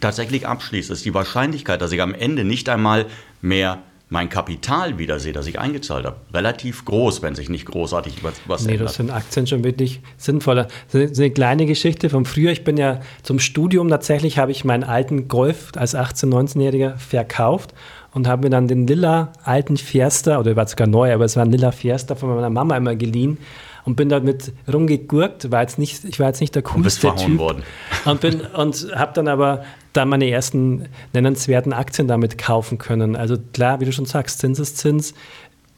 tatsächlich 0.00 0.46
abschließe, 0.46 0.92
ist 0.92 1.04
die 1.04 1.14
Wahrscheinlichkeit, 1.14 1.80
dass 1.80 1.92
ich 1.92 2.02
am 2.02 2.14
Ende 2.14 2.44
nicht 2.44 2.68
einmal 2.68 3.06
mehr 3.42 3.82
mein 4.10 4.28
Kapital 4.28 4.98
wiedersehe, 4.98 5.32
das 5.32 5.46
ich 5.46 5.58
eingezahlt 5.58 6.04
habe, 6.04 6.16
relativ 6.32 6.84
groß, 6.84 7.22
wenn 7.22 7.34
sich 7.34 7.48
nicht 7.48 7.66
großartig 7.66 8.22
was, 8.22 8.34
was 8.46 8.64
nee, 8.64 8.72
ändert. 8.72 8.88
das 8.88 8.96
sind 8.96 9.10
Aktien 9.10 9.46
schon 9.46 9.64
wirklich 9.64 10.00
sinnvoller. 10.18 10.68
Das 10.92 11.10
ist 11.10 11.18
eine 11.18 11.30
kleine 11.30 11.66
Geschichte 11.66 12.10
von 12.10 12.24
früher. 12.24 12.52
Ich 12.52 12.64
bin 12.64 12.76
ja 12.76 13.00
zum 13.22 13.38
Studium 13.38 13.88
tatsächlich, 13.88 14.38
habe 14.38 14.52
ich 14.52 14.64
meinen 14.64 14.84
alten 14.84 15.26
Golf 15.26 15.72
als 15.74 15.96
18-, 15.96 16.26
19-Jähriger 16.26 16.96
verkauft 16.96 17.74
und 18.12 18.28
habe 18.28 18.44
mir 18.44 18.50
dann 18.50 18.68
den 18.68 18.86
lila 18.86 19.32
alten 19.42 19.76
Fiesta, 19.76 20.38
oder 20.38 20.54
war 20.54 20.68
sogar 20.68 20.86
neu, 20.86 21.12
aber 21.12 21.24
es 21.24 21.36
war 21.36 21.44
ein 21.44 21.50
lila 21.50 21.72
Fiesta 21.72 22.14
von 22.14 22.28
meiner 22.28 22.50
Mama 22.50 22.76
immer 22.76 22.94
geliehen 22.94 23.38
und 23.84 23.96
bin 23.96 24.08
damit 24.08 24.52
rumgegurkt, 24.72 25.50
war 25.50 25.62
jetzt 25.62 25.78
nicht, 25.78 26.04
ich 26.04 26.18
war 26.20 26.28
jetzt 26.28 26.40
nicht 26.40 26.54
der 26.54 26.62
coolste 26.62 27.08
und 27.08 27.14
bist 27.14 27.26
Typ. 27.26 27.38
Worden. 27.38 27.62
Und, 28.04 28.20
bin, 28.20 28.40
und 28.40 28.88
habe 28.94 29.12
dann 29.14 29.28
aber 29.28 29.64
da 29.94 30.04
meine 30.04 30.28
ersten 30.28 30.88
nennenswerten 31.14 31.72
Aktien 31.72 32.06
damit 32.06 32.36
kaufen 32.36 32.76
können. 32.76 33.16
Also 33.16 33.38
klar, 33.54 33.80
wie 33.80 33.86
du 33.86 33.92
schon 33.92 34.04
sagst, 34.04 34.40
Zinseszins 34.40 35.14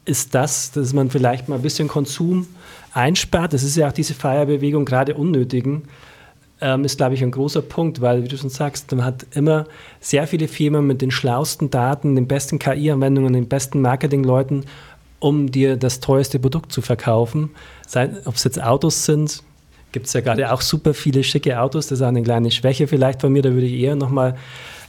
ist 0.03 0.35
das, 0.35 0.71
dass 0.71 0.93
man 0.93 1.09
vielleicht 1.09 1.47
mal 1.47 1.55
ein 1.55 1.61
bisschen 1.61 1.87
Konsum 1.87 2.47
einspart. 2.93 3.53
Das 3.53 3.63
ist 3.63 3.77
ja 3.77 3.87
auch 3.87 3.93
diese 3.93 4.13
Feierbewegung 4.13 4.83
gerade 4.83 5.13
unnötigen 5.13 5.83
ähm, 6.61 6.85
ist, 6.85 6.97
glaube 6.97 7.13
ich, 7.13 7.23
ein 7.23 7.31
großer 7.31 7.61
Punkt, 7.61 8.01
weil, 8.01 8.23
wie 8.23 8.27
du 8.27 8.37
schon 8.37 8.49
sagst, 8.49 8.91
man 8.91 9.05
hat 9.05 9.25
immer 9.31 9.65
sehr 9.99 10.27
viele 10.27 10.47
Firmen 10.47 10.87
mit 10.87 11.01
den 11.01 11.11
schlauesten 11.11 11.69
Daten, 11.69 12.15
den 12.15 12.27
besten 12.27 12.59
KI-Anwendungen, 12.59 13.33
den 13.33 13.47
besten 13.47 13.81
Marketingleuten, 13.81 14.65
um 15.19 15.51
dir 15.51 15.77
das 15.77 15.99
teuerste 15.99 16.39
Produkt 16.39 16.71
zu 16.71 16.81
verkaufen. 16.81 17.51
Ob 18.25 18.35
es 18.35 18.43
jetzt 18.43 18.61
Autos 18.61 19.05
sind, 19.05 19.43
gibt 19.91 20.07
es 20.07 20.13
ja 20.13 20.21
gerade 20.21 20.51
auch 20.51 20.61
super 20.61 20.93
viele 20.93 21.23
schicke 21.23 21.59
Autos. 21.59 21.87
Das 21.87 21.99
ist 21.99 22.03
auch 22.03 22.09
eine 22.09 22.23
kleine 22.23 22.51
Schwäche 22.51 22.87
vielleicht 22.87 23.21
von 23.21 23.31
mir. 23.31 23.41
Da 23.41 23.51
würde 23.51 23.67
ich 23.67 23.81
eher 23.81 23.95
nochmal 23.95 24.37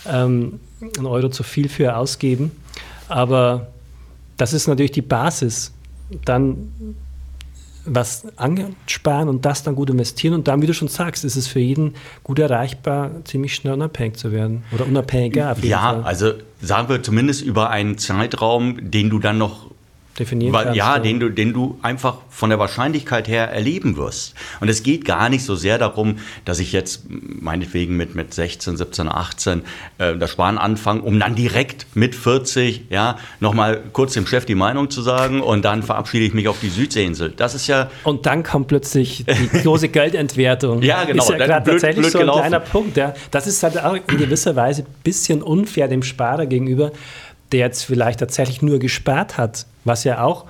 ähm, 0.06 0.60
einen 0.96 1.06
Euro 1.06 1.28
zu 1.28 1.42
viel 1.42 1.68
für 1.68 1.96
ausgeben. 1.96 2.52
Aber 3.08 3.68
das 4.36 4.52
ist 4.52 4.66
natürlich 4.66 4.92
die 4.92 5.02
Basis. 5.02 5.72
Dann 6.24 6.96
was 7.94 8.26
ansparen 8.36 9.28
und 9.28 9.44
das 9.44 9.62
dann 9.62 9.74
gut 9.74 9.90
investieren. 9.90 10.34
Und 10.34 10.48
dann, 10.48 10.62
wie 10.62 10.66
du 10.66 10.74
schon 10.74 10.88
sagst, 10.88 11.24
ist 11.24 11.36
es 11.36 11.46
für 11.46 11.60
jeden 11.60 11.94
gut 12.22 12.38
erreichbar, 12.38 13.10
ziemlich 13.24 13.54
schnell 13.54 13.74
unabhängig 13.74 14.16
zu 14.16 14.32
werden. 14.32 14.64
Oder 14.72 14.86
unabhängiger. 14.86 15.56
ja, 15.62 15.78
Fall. 15.78 16.02
also 16.02 16.32
sagen 16.60 16.88
wir 16.88 17.02
zumindest 17.02 17.42
über 17.42 17.70
einen 17.70 17.98
Zeitraum, 17.98 18.90
den 18.90 19.10
du 19.10 19.18
dann 19.18 19.38
noch 19.38 19.70
definieren 20.18 20.52
Weil, 20.52 20.64
kannst. 20.64 20.76
Ja, 20.76 20.98
den 20.98 21.20
du, 21.20 21.28
den 21.28 21.52
du 21.52 21.78
einfach 21.82 22.18
von 22.30 22.50
der 22.50 22.58
Wahrscheinlichkeit 22.58 23.28
her 23.28 23.50
erleben 23.50 23.96
wirst. 23.96 24.34
Und 24.60 24.68
es 24.68 24.82
geht 24.82 25.04
gar 25.04 25.28
nicht 25.28 25.44
so 25.44 25.56
sehr 25.56 25.78
darum, 25.78 26.16
dass 26.44 26.58
ich 26.58 26.72
jetzt 26.72 27.04
meinetwegen 27.08 27.96
mit, 27.96 28.14
mit 28.14 28.34
16, 28.34 28.76
17, 28.76 29.08
18 29.08 29.62
äh, 29.98 30.16
das 30.16 30.30
Sparen 30.30 30.58
anfange, 30.58 31.02
um 31.02 31.18
dann 31.18 31.34
direkt 31.34 31.86
mit 31.94 32.14
40 32.14 32.84
ja, 32.90 33.18
nochmal 33.40 33.82
kurz 33.92 34.14
dem 34.14 34.26
Chef 34.26 34.44
die 34.44 34.54
Meinung 34.54 34.90
zu 34.90 35.02
sagen 35.02 35.40
und 35.40 35.64
dann 35.64 35.82
verabschiede 35.82 36.24
ich 36.24 36.34
mich 36.34 36.48
auf 36.48 36.60
die 36.60 36.70
Südseeinsel. 36.70 37.32
Das 37.36 37.54
ist 37.54 37.66
ja... 37.66 37.90
Und 38.04 38.26
dann 38.26 38.42
kommt 38.42 38.68
plötzlich 38.68 39.24
die 39.26 39.58
große 39.62 39.88
Geldentwertung. 39.88 40.82
ja, 40.82 41.04
genau. 41.04 41.22
Ist 41.22 41.30
ja 41.30 41.36
gerade 41.36 41.70
tatsächlich 41.70 42.02
blöd 42.02 42.12
so 42.12 42.18
ein 42.18 42.22
gelaufen. 42.22 42.40
kleiner 42.40 42.60
Punkt. 42.60 42.96
Ja. 42.96 43.14
Das 43.30 43.46
ist 43.46 43.62
halt 43.62 43.82
auch 43.82 43.94
in 43.94 44.18
gewisser 44.18 44.56
Weise 44.56 44.82
ein 44.82 44.94
bisschen 45.02 45.42
unfair 45.42 45.88
dem 45.88 46.02
Sparer 46.02 46.46
gegenüber, 46.46 46.92
der 47.52 47.60
jetzt 47.60 47.84
vielleicht 47.84 48.20
tatsächlich 48.20 48.62
nur 48.62 48.78
gespart 48.78 49.38
hat, 49.38 49.66
was 49.84 50.04
ja 50.04 50.22
auch 50.22 50.46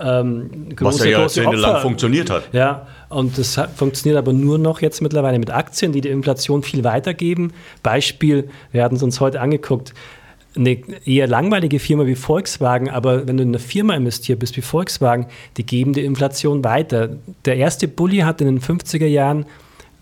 ähm, 0.00 0.68
große, 0.74 0.98
was 0.98 1.04
ja 1.04 1.10
jahrzehntelang 1.18 1.82
funktioniert 1.82 2.30
hat. 2.30 2.48
Ja, 2.52 2.86
und 3.08 3.36
das 3.38 3.60
funktioniert 3.76 4.18
aber 4.18 4.32
nur 4.32 4.58
noch 4.58 4.80
jetzt 4.80 5.02
mittlerweile 5.02 5.38
mit 5.38 5.50
Aktien, 5.50 5.92
die 5.92 6.00
die 6.00 6.10
Inflation 6.10 6.62
viel 6.62 6.84
weitergeben. 6.84 7.52
Beispiel, 7.82 8.48
wir 8.70 8.84
hatten 8.84 8.96
es 8.96 9.02
uns 9.02 9.20
heute 9.20 9.40
angeguckt, 9.40 9.94
eine 10.56 10.78
eher 11.04 11.26
langweilige 11.26 11.78
Firma 11.78 12.06
wie 12.06 12.14
Volkswagen, 12.14 12.90
aber 12.90 13.26
wenn 13.26 13.36
du 13.36 13.42
in 13.42 13.50
eine 13.50 13.58
Firma 13.58 13.94
investiert 13.94 14.38
bist 14.40 14.56
wie 14.56 14.62
Volkswagen, 14.62 15.26
die 15.56 15.64
geben 15.64 15.92
die 15.92 16.04
Inflation 16.04 16.64
weiter. 16.64 17.10
Der 17.44 17.56
erste 17.56 17.86
Bulli 17.86 18.18
hat 18.18 18.40
in 18.40 18.46
den 18.46 18.60
50er 18.60 19.06
Jahren 19.06 19.46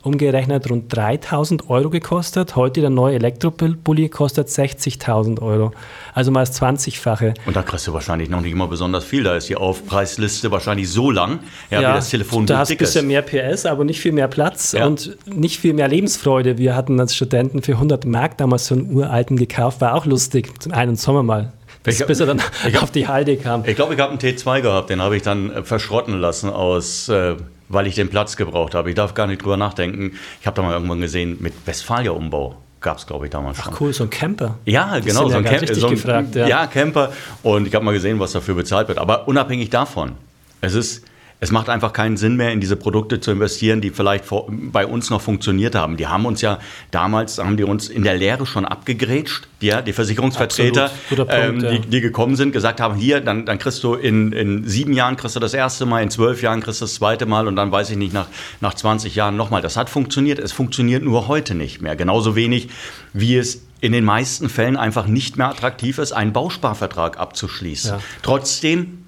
umgerechnet 0.06 0.70
rund 0.70 0.94
3000 0.94 1.68
Euro 1.68 1.90
gekostet. 1.90 2.56
Heute 2.56 2.80
der 2.80 2.90
neue 2.90 3.16
Elektrobully 3.16 4.08
kostet 4.08 4.48
60.000 4.48 5.42
Euro. 5.42 5.72
Also 6.14 6.30
mal 6.30 6.40
das 6.40 6.60
20-fache. 6.60 7.34
Und 7.44 7.56
da 7.56 7.62
kriegst 7.62 7.86
du 7.86 7.92
wahrscheinlich 7.92 8.30
noch 8.30 8.40
nicht 8.40 8.52
immer 8.52 8.68
besonders 8.68 9.04
viel. 9.04 9.24
Da 9.24 9.36
ist 9.36 9.48
die 9.48 9.56
Aufpreisliste 9.56 10.50
wahrscheinlich 10.50 10.88
so 10.88 11.10
lang, 11.10 11.40
ja, 11.70 11.80
ja 11.80 11.90
wie 11.90 11.96
das 11.96 12.10
Telefon 12.10 12.46
Da 12.46 12.58
hast 12.58 12.70
ein 12.70 12.76
bisschen 12.78 13.06
mehr 13.08 13.22
PS, 13.22 13.66
aber 13.66 13.84
nicht 13.84 14.00
viel 14.00 14.12
mehr 14.12 14.28
Platz 14.28 14.72
ja. 14.72 14.86
und 14.86 15.16
nicht 15.26 15.58
viel 15.58 15.74
mehr 15.74 15.88
Lebensfreude. 15.88 16.56
Wir 16.56 16.76
hatten 16.76 16.98
als 17.00 17.14
Studenten 17.14 17.62
für 17.62 17.72
100 17.72 18.06
Mark 18.06 18.38
damals 18.38 18.66
so 18.66 18.76
einen 18.76 18.90
uralten 18.92 19.36
gekauft. 19.36 19.80
War 19.80 19.94
auch 19.94 20.06
lustig, 20.06 20.62
zum 20.62 20.72
einen 20.72 20.96
Sommer 20.96 21.24
mal. 21.24 21.52
Bis, 21.82 22.00
ich, 22.00 22.06
bis 22.06 22.20
er 22.20 22.26
dann 22.26 22.40
ich, 22.66 22.78
auf 22.78 22.90
die 22.90 23.06
Halde 23.06 23.36
kam. 23.36 23.64
Ich 23.64 23.76
glaube, 23.76 23.94
ich 23.94 24.00
habe 24.00 24.10
einen 24.10 24.20
T2 24.20 24.60
gehabt, 24.60 24.90
den 24.90 25.00
habe 25.00 25.16
ich 25.16 25.22
dann 25.22 25.50
äh, 25.50 25.62
verschrotten 25.62 26.18
lassen 26.18 26.50
aus 26.50 27.08
äh, 27.08 27.36
weil 27.68 27.86
ich 27.86 27.94
den 27.94 28.08
Platz 28.08 28.36
gebraucht 28.36 28.74
habe. 28.74 28.88
Ich 28.90 28.94
darf 28.94 29.14
gar 29.14 29.26
nicht 29.26 29.42
drüber 29.42 29.56
nachdenken. 29.56 30.12
Ich 30.40 30.46
habe 30.46 30.56
da 30.56 30.62
mal 30.62 30.72
irgendwann 30.72 31.00
gesehen, 31.00 31.36
mit 31.40 31.54
Westfalia-Umbau 31.64 32.56
gab 32.80 32.98
es, 32.98 33.06
glaube 33.06 33.26
ich, 33.26 33.30
damals 33.30 33.58
schon. 33.58 33.72
Ach 33.72 33.80
cool, 33.80 33.92
so 33.92 34.04
ein 34.04 34.10
Camper. 34.10 34.58
Ja, 34.64 35.00
die 35.00 35.08
genau, 35.08 35.28
so 35.28 35.36
ein, 35.36 35.44
ja 35.44 35.50
Camper. 35.50 35.74
So 35.74 35.88
gefragt, 35.88 36.34
ja. 36.36 36.46
ja, 36.46 36.66
Camper. 36.66 37.12
Und 37.42 37.66
ich 37.66 37.74
habe 37.74 37.84
mal 37.84 37.92
gesehen, 37.92 38.20
was 38.20 38.32
dafür 38.32 38.54
bezahlt 38.54 38.88
wird. 38.88 38.98
Aber 38.98 39.26
unabhängig 39.26 39.70
davon, 39.70 40.12
es 40.60 40.74
ist 40.74 41.04
es 41.38 41.50
macht 41.50 41.68
einfach 41.68 41.92
keinen 41.92 42.16
Sinn 42.16 42.36
mehr, 42.36 42.52
in 42.52 42.60
diese 42.60 42.76
Produkte 42.76 43.20
zu 43.20 43.30
investieren, 43.30 43.82
die 43.82 43.90
vielleicht 43.90 44.24
vor, 44.24 44.46
bei 44.48 44.86
uns 44.86 45.10
noch 45.10 45.20
funktioniert 45.20 45.74
haben. 45.74 45.98
Die 45.98 46.06
haben 46.06 46.24
uns 46.24 46.40
ja 46.40 46.58
damals, 46.90 47.38
haben 47.38 47.58
die 47.58 47.64
uns 47.64 47.88
in 47.88 48.04
der 48.04 48.14
Lehre 48.14 48.46
schon 48.46 48.64
abgegrätscht, 48.64 49.46
die, 49.60 49.66
ja, 49.66 49.82
die 49.82 49.92
Versicherungsvertreter, 49.92 50.90
Punkt, 51.08 51.30
ähm, 51.30 51.58
die, 51.60 51.80
die, 51.80 52.00
gekommen 52.00 52.36
sind, 52.36 52.52
gesagt 52.52 52.80
haben, 52.80 52.94
hier, 52.94 53.20
dann, 53.20 53.44
dann 53.44 53.58
kriegst 53.58 53.84
du 53.84 53.94
in, 53.94 54.32
in 54.32 54.66
sieben 54.66 54.94
Jahren 54.94 55.16
kriegst 55.16 55.36
du 55.36 55.40
das 55.40 55.52
erste 55.52 55.84
Mal, 55.84 56.02
in 56.02 56.10
zwölf 56.10 56.40
Jahren 56.40 56.62
kriegst 56.62 56.80
du 56.80 56.84
das 56.86 56.94
zweite 56.94 57.26
Mal 57.26 57.46
und 57.48 57.56
dann 57.56 57.70
weiß 57.70 57.90
ich 57.90 57.98
nicht, 57.98 58.14
nach, 58.14 58.28
nach 58.62 58.72
20 58.72 59.14
Jahren 59.14 59.36
nochmal. 59.36 59.60
Das 59.60 59.76
hat 59.76 59.90
funktioniert, 59.90 60.38
es 60.38 60.52
funktioniert 60.52 61.02
nur 61.02 61.28
heute 61.28 61.54
nicht 61.54 61.82
mehr. 61.82 61.96
Genauso 61.96 62.34
wenig, 62.34 62.70
wie 63.12 63.36
es 63.36 63.62
in 63.82 63.92
den 63.92 64.04
meisten 64.04 64.48
Fällen 64.48 64.78
einfach 64.78 65.06
nicht 65.06 65.36
mehr 65.36 65.48
attraktiv 65.48 65.98
ist, 65.98 66.12
einen 66.12 66.32
Bausparvertrag 66.32 67.20
abzuschließen. 67.20 67.90
Ja. 67.90 68.00
Trotzdem 68.22 69.05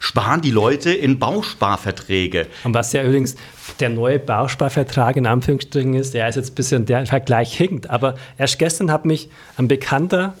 sparen 0.00 0.40
die 0.40 0.50
Leute 0.50 0.90
in 0.90 1.20
Bausparverträge. 1.20 2.48
Und 2.64 2.74
was 2.74 2.92
ja 2.92 3.04
übrigens 3.04 3.36
der 3.78 3.90
neue 3.90 4.18
Bausparvertrag 4.18 5.16
in 5.16 5.26
Anführungsstrichen 5.26 5.94
ist, 5.94 6.14
der 6.14 6.28
ist 6.28 6.34
jetzt 6.34 6.52
ein 6.52 6.54
bisschen, 6.56 6.86
der 6.86 7.06
Vergleich 7.06 7.56
hinkt, 7.56 7.88
aber 7.88 8.16
erst 8.36 8.58
gestern 8.58 8.90
hat 8.90 9.04
mich 9.04 9.28
ein 9.56 9.68
Bekannter 9.68 10.34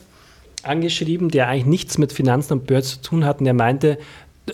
angeschrieben, 0.62 1.28
der 1.28 1.48
eigentlich 1.48 1.66
nichts 1.66 1.98
mit 1.98 2.12
Finanzen 2.12 2.54
und 2.54 2.66
Börse 2.66 3.00
zu 3.00 3.10
tun 3.10 3.24
hat 3.24 3.38
und 3.38 3.44
der 3.44 3.54
meinte, 3.54 3.98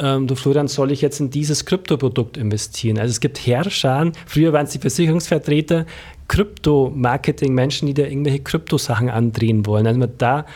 ähm, 0.01 0.27
du 0.27 0.35
Florian, 0.35 0.69
soll 0.69 0.91
ich 0.91 1.01
jetzt 1.01 1.21
in 1.21 1.31
dieses 1.31 1.65
Kryptoprodukt 1.65 2.37
investieren? 2.37 2.99
Also 2.99 3.11
es 3.11 3.21
gibt 3.21 3.39
Herrscher, 3.47 4.13
früher 4.27 4.53
waren 4.53 4.67
es 4.67 4.73
die 4.73 4.79
Versicherungsvertreter, 4.79 5.87
Krypto-Marketing-Menschen, 6.29 7.87
die 7.87 7.95
da 7.95 8.03
irgendwelche 8.03 8.41
Kryptosachen 8.41 9.09
andrehen 9.09 9.65
wollen. 9.67 9.87
Also 9.87 10.07
da 10.19 10.47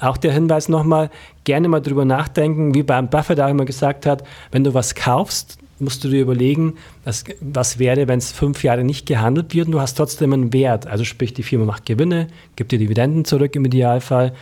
auch 0.00 0.16
der 0.16 0.32
Hinweis 0.32 0.68
nochmal, 0.68 1.10
gerne 1.44 1.68
mal 1.68 1.80
drüber 1.80 2.04
nachdenken, 2.04 2.74
wie 2.74 2.82
beim 2.82 3.10
Buffett 3.10 3.40
auch 3.40 3.48
immer 3.48 3.64
gesagt 3.64 4.06
hat, 4.06 4.24
wenn 4.50 4.64
du 4.64 4.74
was 4.74 4.94
kaufst, 4.94 5.58
musst 5.78 6.04
du 6.04 6.08
dir 6.08 6.22
überlegen, 6.22 6.74
was, 7.04 7.24
was 7.40 7.78
wäre, 7.78 8.08
wenn 8.08 8.18
es 8.18 8.32
fünf 8.32 8.62
Jahre 8.62 8.84
nicht 8.84 9.06
gehandelt 9.06 9.54
wird 9.54 9.66
und 9.66 9.72
du 9.72 9.80
hast 9.80 9.94
trotzdem 9.94 10.32
einen 10.32 10.52
Wert. 10.52 10.86
Also 10.86 11.04
sprich, 11.04 11.34
die 11.34 11.42
Firma 11.42 11.64
macht 11.64 11.86
Gewinne, 11.86 12.28
gibt 12.56 12.72
dir 12.72 12.78
Dividenden 12.78 13.24
zurück 13.24 13.56
im 13.56 13.64
Idealfall. 13.64 14.32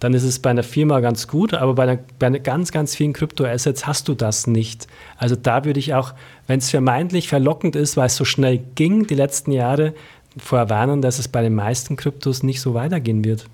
Dann 0.00 0.12
ist 0.12 0.24
es 0.24 0.38
bei 0.40 0.50
einer 0.50 0.62
Firma 0.62 1.00
ganz 1.00 1.26
gut, 1.26 1.54
aber 1.54 1.74
bei, 1.74 1.84
einer, 1.84 1.98
bei 2.18 2.26
einer 2.26 2.38
ganz, 2.38 2.72
ganz 2.72 2.94
vielen 2.94 3.12
Kryptoassets 3.12 3.86
hast 3.86 4.08
du 4.08 4.14
das 4.14 4.46
nicht. 4.46 4.86
Also 5.16 5.36
da 5.36 5.64
würde 5.64 5.80
ich 5.80 5.94
auch, 5.94 6.12
wenn 6.46 6.58
es 6.58 6.70
vermeintlich 6.70 7.28
verlockend 7.28 7.76
ist, 7.76 7.96
weil 7.96 8.06
es 8.06 8.16
so 8.16 8.24
schnell 8.24 8.58
ging 8.74 9.06
die 9.06 9.14
letzten 9.14 9.52
Jahre, 9.52 9.94
vorwarnen, 10.38 11.00
dass 11.00 11.18
es 11.18 11.28
bei 11.28 11.40
den 11.40 11.54
meisten 11.54 11.96
Kryptos 11.96 12.42
nicht 12.42 12.60
so 12.60 12.74
weitergehen 12.74 13.24
wird 13.24 13.46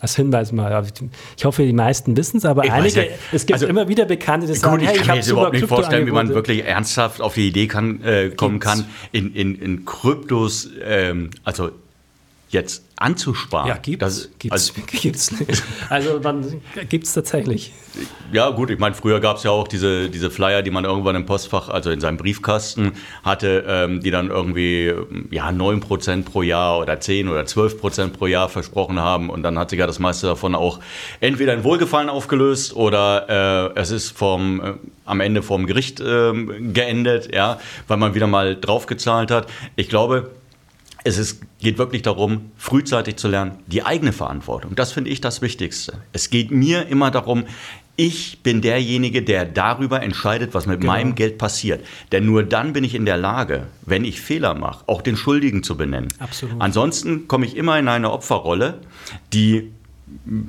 als 0.00 0.16
Hinweis 0.16 0.52
mal. 0.52 0.86
Ich 1.36 1.44
hoffe, 1.44 1.64
die 1.64 1.72
meisten 1.72 2.16
wissen 2.16 2.38
es, 2.38 2.44
aber 2.44 2.64
ich 2.64 2.72
einige, 2.72 3.00
ja, 3.00 3.12
es 3.32 3.46
gibt 3.46 3.54
also, 3.54 3.66
immer 3.66 3.88
wieder 3.88 4.04
Bekannte, 4.04 4.46
die 4.46 4.54
sagen, 4.54 4.74
gut, 4.78 4.82
ich 4.82 4.88
hey, 4.88 4.98
kann 4.98 5.08
mir 5.08 5.14
jetzt 5.16 5.30
überhaupt 5.30 5.52
nicht 5.52 5.66
vorstellen, 5.66 6.06
wie 6.06 6.12
man 6.12 6.28
wirklich 6.30 6.64
ernsthaft 6.64 7.20
auf 7.20 7.34
die 7.34 7.48
Idee 7.48 7.66
kann, 7.66 8.02
äh, 8.02 8.30
kommen 8.30 8.60
Gibt's. 8.60 8.66
kann, 8.66 8.84
in, 9.12 9.34
in, 9.34 9.54
in 9.56 9.84
Kryptos, 9.84 10.68
ähm, 10.84 11.30
also 11.44 11.70
jetzt 12.50 12.84
anzusparen. 12.96 13.68
Ja, 13.68 13.76
gibt 13.76 14.02
es. 14.02 14.30
Also, 14.50 14.72
gibt's 14.86 15.30
nicht. 15.32 15.62
Also 15.88 16.20
gibt 16.88 17.06
es 17.06 17.12
tatsächlich. 17.12 17.72
Ja, 18.32 18.50
gut, 18.50 18.70
ich 18.70 18.78
meine, 18.78 18.94
früher 18.94 19.20
gab 19.20 19.36
es 19.36 19.42
ja 19.44 19.50
auch 19.50 19.68
diese, 19.68 20.10
diese 20.10 20.30
Flyer, 20.30 20.62
die 20.62 20.70
man 20.70 20.84
irgendwann 20.84 21.16
im 21.16 21.26
Postfach, 21.26 21.68
also 21.68 21.90
in 21.90 22.00
seinem 22.00 22.16
Briefkasten 22.16 22.92
hatte, 23.22 23.64
ähm, 23.66 24.00
die 24.00 24.10
dann 24.10 24.28
irgendwie 24.28 24.92
ja, 25.30 25.48
9% 25.48 26.24
pro 26.24 26.42
Jahr 26.42 26.78
oder 26.78 27.00
10 27.00 27.28
oder 27.28 27.42
12% 27.42 28.08
pro 28.10 28.26
Jahr 28.26 28.48
versprochen 28.48 29.00
haben. 29.00 29.30
Und 29.30 29.42
dann 29.42 29.58
hat 29.58 29.70
sich 29.70 29.78
ja 29.78 29.86
das 29.86 29.98
meiste 29.98 30.26
davon 30.26 30.54
auch 30.54 30.80
entweder 31.20 31.54
in 31.54 31.64
Wohlgefallen 31.64 32.08
aufgelöst 32.08 32.74
oder 32.74 33.72
äh, 33.74 33.80
es 33.80 33.90
ist 33.90 34.16
vom, 34.16 34.60
äh, 34.60 34.74
am 35.04 35.20
Ende 35.20 35.42
vom 35.42 35.66
Gericht 35.66 36.00
äh, 36.00 36.32
geendet, 36.72 37.34
ja, 37.34 37.58
weil 37.86 37.96
man 37.96 38.14
wieder 38.14 38.26
mal 38.26 38.56
draufgezahlt 38.56 39.30
hat. 39.30 39.48
Ich 39.76 39.88
glaube, 39.88 40.30
es 41.08 41.18
ist, 41.18 41.40
geht 41.60 41.78
wirklich 41.78 42.02
darum, 42.02 42.52
frühzeitig 42.56 43.16
zu 43.16 43.28
lernen, 43.28 43.52
die 43.66 43.84
eigene 43.84 44.12
Verantwortung. 44.12 44.74
Das 44.74 44.92
finde 44.92 45.10
ich 45.10 45.20
das 45.20 45.42
Wichtigste. 45.42 45.94
Es 46.12 46.30
geht 46.30 46.50
mir 46.50 46.86
immer 46.86 47.10
darum, 47.10 47.44
ich 47.96 48.40
bin 48.44 48.60
derjenige, 48.60 49.22
der 49.22 49.44
darüber 49.44 50.02
entscheidet, 50.02 50.54
was 50.54 50.66
mit 50.66 50.80
genau. 50.80 50.92
meinem 50.92 51.14
Geld 51.16 51.36
passiert. 51.36 51.84
Denn 52.12 52.26
nur 52.26 52.44
dann 52.44 52.72
bin 52.72 52.84
ich 52.84 52.94
in 52.94 53.04
der 53.04 53.16
Lage, 53.16 53.66
wenn 53.86 54.04
ich 54.04 54.20
Fehler 54.20 54.54
mache, 54.54 54.84
auch 54.86 55.02
den 55.02 55.16
Schuldigen 55.16 55.64
zu 55.64 55.76
benennen. 55.76 56.08
Absolut. 56.20 56.60
Ansonsten 56.60 57.26
komme 57.26 57.46
ich 57.46 57.56
immer 57.56 57.76
in 57.78 57.88
eine 57.88 58.12
Opferrolle, 58.12 58.78
die 59.32 59.72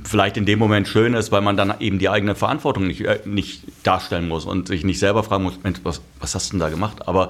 vielleicht 0.04 0.38
in 0.38 0.46
dem 0.46 0.60
Moment 0.60 0.88
schön 0.88 1.14
ist, 1.14 1.32
weil 1.32 1.42
man 1.42 1.56
dann 1.56 1.74
eben 1.80 2.00
die 2.00 2.10
eigene 2.10 2.36
Verantwortung 2.36 2.88
nicht, 2.88 3.02
äh, 3.02 3.20
nicht 3.26 3.64
darstellen 3.84 4.28
muss 4.28 4.46
und 4.46 4.68
sich 4.68 4.84
nicht 4.84 5.00
selber 5.00 5.24
fragen 5.24 5.44
muss, 5.44 5.60
Mensch, 5.64 5.80
was, 5.84 6.02
was 6.20 6.36
hast 6.36 6.50
du 6.50 6.52
denn 6.54 6.60
da 6.60 6.70
gemacht? 6.70 7.08
Aber 7.08 7.30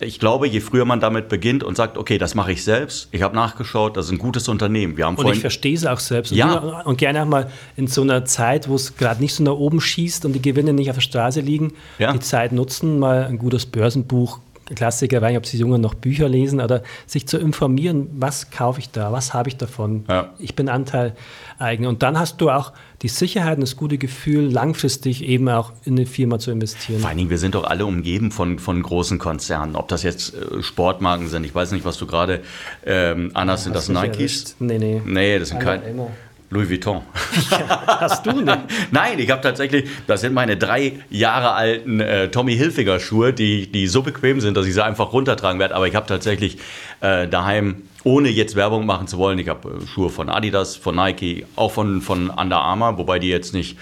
ich 0.00 0.20
glaube, 0.20 0.46
je 0.46 0.60
früher 0.60 0.84
man 0.84 1.00
damit 1.00 1.28
beginnt 1.28 1.64
und 1.64 1.76
sagt, 1.76 1.98
okay, 1.98 2.18
das 2.18 2.34
mache 2.34 2.52
ich 2.52 2.62
selbst, 2.62 3.08
ich 3.10 3.22
habe 3.22 3.34
nachgeschaut, 3.34 3.96
das 3.96 4.06
ist 4.06 4.12
ein 4.12 4.18
gutes 4.18 4.48
Unternehmen. 4.48 4.96
Wir 4.96 5.06
haben 5.06 5.16
und 5.16 5.32
ich 5.32 5.40
verstehe 5.40 5.74
es 5.74 5.86
auch 5.86 5.98
selbst. 5.98 6.30
Ja. 6.30 6.58
Und, 6.84 6.98
gerne 6.98 7.22
auch 7.22 7.26
mal 7.26 7.50
in 7.76 7.88
so 7.88 8.02
einer 8.02 8.24
Zeit, 8.24 8.68
wo 8.68 8.76
es 8.76 8.96
gerade 8.96 9.20
nicht 9.20 9.34
so 9.34 9.42
nach 9.42 9.52
oben 9.52 9.80
schießt 9.80 10.24
und 10.24 10.32
die 10.32 10.42
Gewinne 10.42 10.72
nicht 10.72 10.90
auf 10.90 10.96
der 10.96 11.02
Straße 11.02 11.40
liegen, 11.40 11.72
ja. 11.98 12.12
die 12.12 12.20
Zeit 12.20 12.52
nutzen, 12.52 12.98
mal 12.98 13.24
ein 13.24 13.38
gutes 13.38 13.66
Börsenbuch 13.66 14.38
Klassiker, 14.74 15.22
weil 15.22 15.32
ich 15.32 15.38
ob 15.38 15.46
Sie 15.46 15.58
Jungen 15.58 15.80
noch 15.80 15.94
Bücher 15.94 16.28
lesen 16.28 16.60
oder 16.60 16.82
sich 17.06 17.26
zu 17.26 17.38
informieren, 17.38 18.08
was 18.12 18.50
kaufe 18.50 18.80
ich 18.80 18.90
da, 18.90 19.12
was 19.12 19.34
habe 19.34 19.48
ich 19.48 19.56
davon. 19.56 20.04
Ja. 20.08 20.32
Ich 20.38 20.54
bin 20.54 20.68
Anteileigner. 20.68 21.88
Und 21.88 22.02
dann 22.02 22.18
hast 22.18 22.40
du 22.40 22.50
auch 22.50 22.72
die 23.02 23.08
Sicherheit 23.08 23.56
und 23.56 23.62
das 23.62 23.76
gute 23.76 23.98
Gefühl, 23.98 24.50
langfristig 24.50 25.24
eben 25.24 25.48
auch 25.48 25.72
in 25.84 25.96
eine 25.96 26.06
Firma 26.06 26.38
zu 26.38 26.50
investieren. 26.50 27.00
Vor 27.00 27.08
allen 27.08 27.18
Dingen, 27.18 27.30
wir 27.30 27.38
sind 27.38 27.54
doch 27.54 27.64
alle 27.64 27.86
umgeben 27.86 28.30
von, 28.30 28.58
von 28.58 28.82
großen 28.82 29.18
Konzernen. 29.18 29.76
Ob 29.76 29.88
das 29.88 30.02
jetzt 30.02 30.34
äh, 30.34 30.62
Sportmarken 30.62 31.28
sind, 31.28 31.44
ich 31.44 31.54
weiß 31.54 31.72
nicht, 31.72 31.84
was 31.84 31.96
du 31.96 32.06
gerade 32.06 32.42
ähm, 32.84 33.30
anhast, 33.34 33.66
ja, 33.66 33.78
sind 33.78 33.94
das 33.94 34.02
Nikes? 34.02 34.56
Nee, 34.58 34.78
nee. 34.78 35.02
Nee, 35.04 35.38
das 35.38 35.50
sind 35.50 35.60
keine. 35.60 36.08
Louis 36.50 36.70
Vuitton. 36.70 37.02
Ja, 37.50 38.00
hast 38.00 38.24
du 38.24 38.40
ne? 38.40 38.64
Nein, 38.90 39.18
ich 39.18 39.30
habe 39.30 39.42
tatsächlich, 39.42 39.88
das 40.06 40.22
sind 40.22 40.32
meine 40.32 40.56
drei 40.56 40.94
Jahre 41.10 41.52
alten 41.52 42.00
äh, 42.00 42.30
Tommy 42.30 42.56
Hilfiger 42.56 43.00
Schuhe, 43.00 43.32
die, 43.32 43.70
die 43.70 43.86
so 43.86 44.02
bequem 44.02 44.40
sind, 44.40 44.56
dass 44.56 44.66
ich 44.66 44.72
sie 44.72 44.82
einfach 44.82 45.12
runtertragen 45.12 45.60
werde. 45.60 45.74
Aber 45.74 45.86
ich 45.86 45.94
habe 45.94 46.06
tatsächlich 46.06 46.56
äh, 47.00 47.28
daheim, 47.28 47.82
ohne 48.02 48.30
jetzt 48.30 48.56
Werbung 48.56 48.86
machen 48.86 49.06
zu 49.08 49.18
wollen, 49.18 49.38
ich 49.38 49.48
habe 49.48 49.68
äh, 49.68 49.86
Schuhe 49.86 50.08
von 50.08 50.30
Adidas, 50.30 50.76
von 50.76 50.96
Nike, 50.96 51.44
auch 51.54 51.72
von, 51.72 52.00
von 52.00 52.30
Under 52.30 52.60
Armour, 52.60 52.96
wobei 52.96 53.18
die 53.18 53.28
jetzt 53.28 53.52
nicht, 53.52 53.76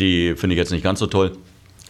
die 0.00 0.34
finde 0.34 0.54
ich 0.54 0.58
jetzt 0.58 0.72
nicht 0.72 0.82
ganz 0.82 0.98
so 0.98 1.06
toll 1.06 1.32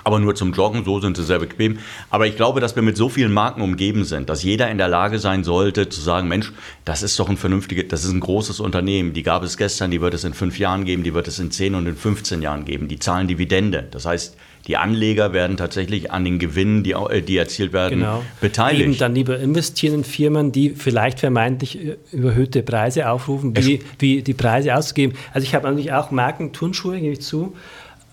aber 0.05 0.19
nur 0.19 0.35
zum 0.35 0.53
Joggen, 0.53 0.85
so 0.85 1.01
sind 1.01 1.17
sie 1.17 1.25
sehr 1.25 1.39
bequem. 1.39 1.79
Aber 2.11 2.27
ich 2.27 2.37
glaube, 2.37 2.61
dass 2.61 2.77
wir 2.77 2.83
mit 2.83 2.97
so 2.97 3.09
vielen 3.09 3.33
Marken 3.33 3.61
umgeben 3.61 4.05
sind, 4.05 4.29
dass 4.29 4.43
jeder 4.43 4.71
in 4.71 4.79
der 4.79 4.89
Lage 4.89 5.19
sein 5.19 5.45
sollte, 5.45 5.89
zu 5.89 6.01
sagen, 6.01 6.29
Mensch, 6.29 6.53
das 6.85 7.03
ist 7.03 7.19
doch 7.19 7.29
ein 7.29 7.37
vernünftiges, 7.37 7.89
das 7.89 8.05
ist 8.05 8.13
ein 8.13 8.21
großes 8.21 8.61
Unternehmen, 8.61 9.13
die 9.13 9.23
gab 9.23 9.43
es 9.43 9.57
gestern, 9.57 9.91
die 9.91 10.01
wird 10.01 10.15
es 10.15 10.25
in 10.25 10.35
fünf 10.35 10.59
Jahren 10.59 10.85
geben, 10.85 11.03
die 11.03 11.15
wird 11.15 11.29
es 11.29 11.39
in 11.39 11.51
zehn 11.51 11.75
und 11.75 11.87
in 11.87 11.97
15 11.97 12.43
Jahren 12.43 12.65
geben, 12.65 12.89
die 12.89 12.99
zahlen 12.99 13.29
Dividende. 13.29 13.87
Das 13.91 14.07
heißt, 14.07 14.37
die 14.67 14.77
Anleger 14.77 15.33
werden 15.33 15.57
tatsächlich 15.57 16.11
an 16.13 16.25
den 16.25 16.39
Gewinnen, 16.39 16.83
die, 16.83 16.95
die 17.27 17.37
erzielt 17.37 17.73
werden, 17.73 18.01
genau. 18.01 18.23
beteiligt. 18.41 18.85
Eben 18.85 18.99
dann 18.99 19.15
lieber 19.15 19.39
investieren 19.39 19.95
in 19.95 20.05
Firmen, 20.05 20.53
die 20.53 20.71
vielleicht 20.71 21.19
vermeintlich 21.19 21.79
äh, 21.79 21.97
überhöhte 22.13 22.63
Preise 22.63 23.09
aufrufen, 23.09 23.57
wie, 23.57 23.81
wie 23.99 24.23
die 24.23 24.35
Preise 24.35 24.77
auszugeben. 24.77 25.17
Also 25.33 25.47
ich 25.47 25.55
habe 25.55 25.67
natürlich 25.67 25.93
auch 25.93 26.11
Marken, 26.11 26.53
Turnschuhe, 26.53 27.01
gebe 27.01 27.15
ich 27.15 27.23
zu, 27.23 27.57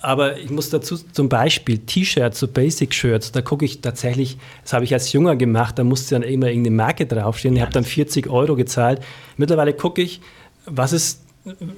aber 0.01 0.37
ich 0.37 0.49
muss 0.49 0.69
dazu 0.69 0.97
zum 0.97 1.27
Beispiel 1.27 1.79
T-Shirts, 1.79 2.39
so 2.39 2.47
Basic-Shirts, 2.47 3.31
da 3.31 3.41
gucke 3.41 3.65
ich 3.65 3.81
tatsächlich, 3.81 4.37
das 4.63 4.73
habe 4.73 4.85
ich 4.85 4.93
als 4.93 5.11
Junger 5.11 5.35
gemacht, 5.35 5.79
da 5.79 5.83
musste 5.83 6.15
dann 6.15 6.23
immer 6.23 6.47
irgendeine 6.47 6.75
Marke 6.75 7.05
draufstehen. 7.05 7.55
Ich 7.55 7.61
habe 7.61 7.71
dann 7.71 7.83
40 7.83 8.29
Euro 8.29 8.55
gezahlt. 8.55 9.01
Mittlerweile 9.37 9.73
gucke 9.73 10.01
ich, 10.01 10.21
was 10.65 10.93
ist, 10.93 11.23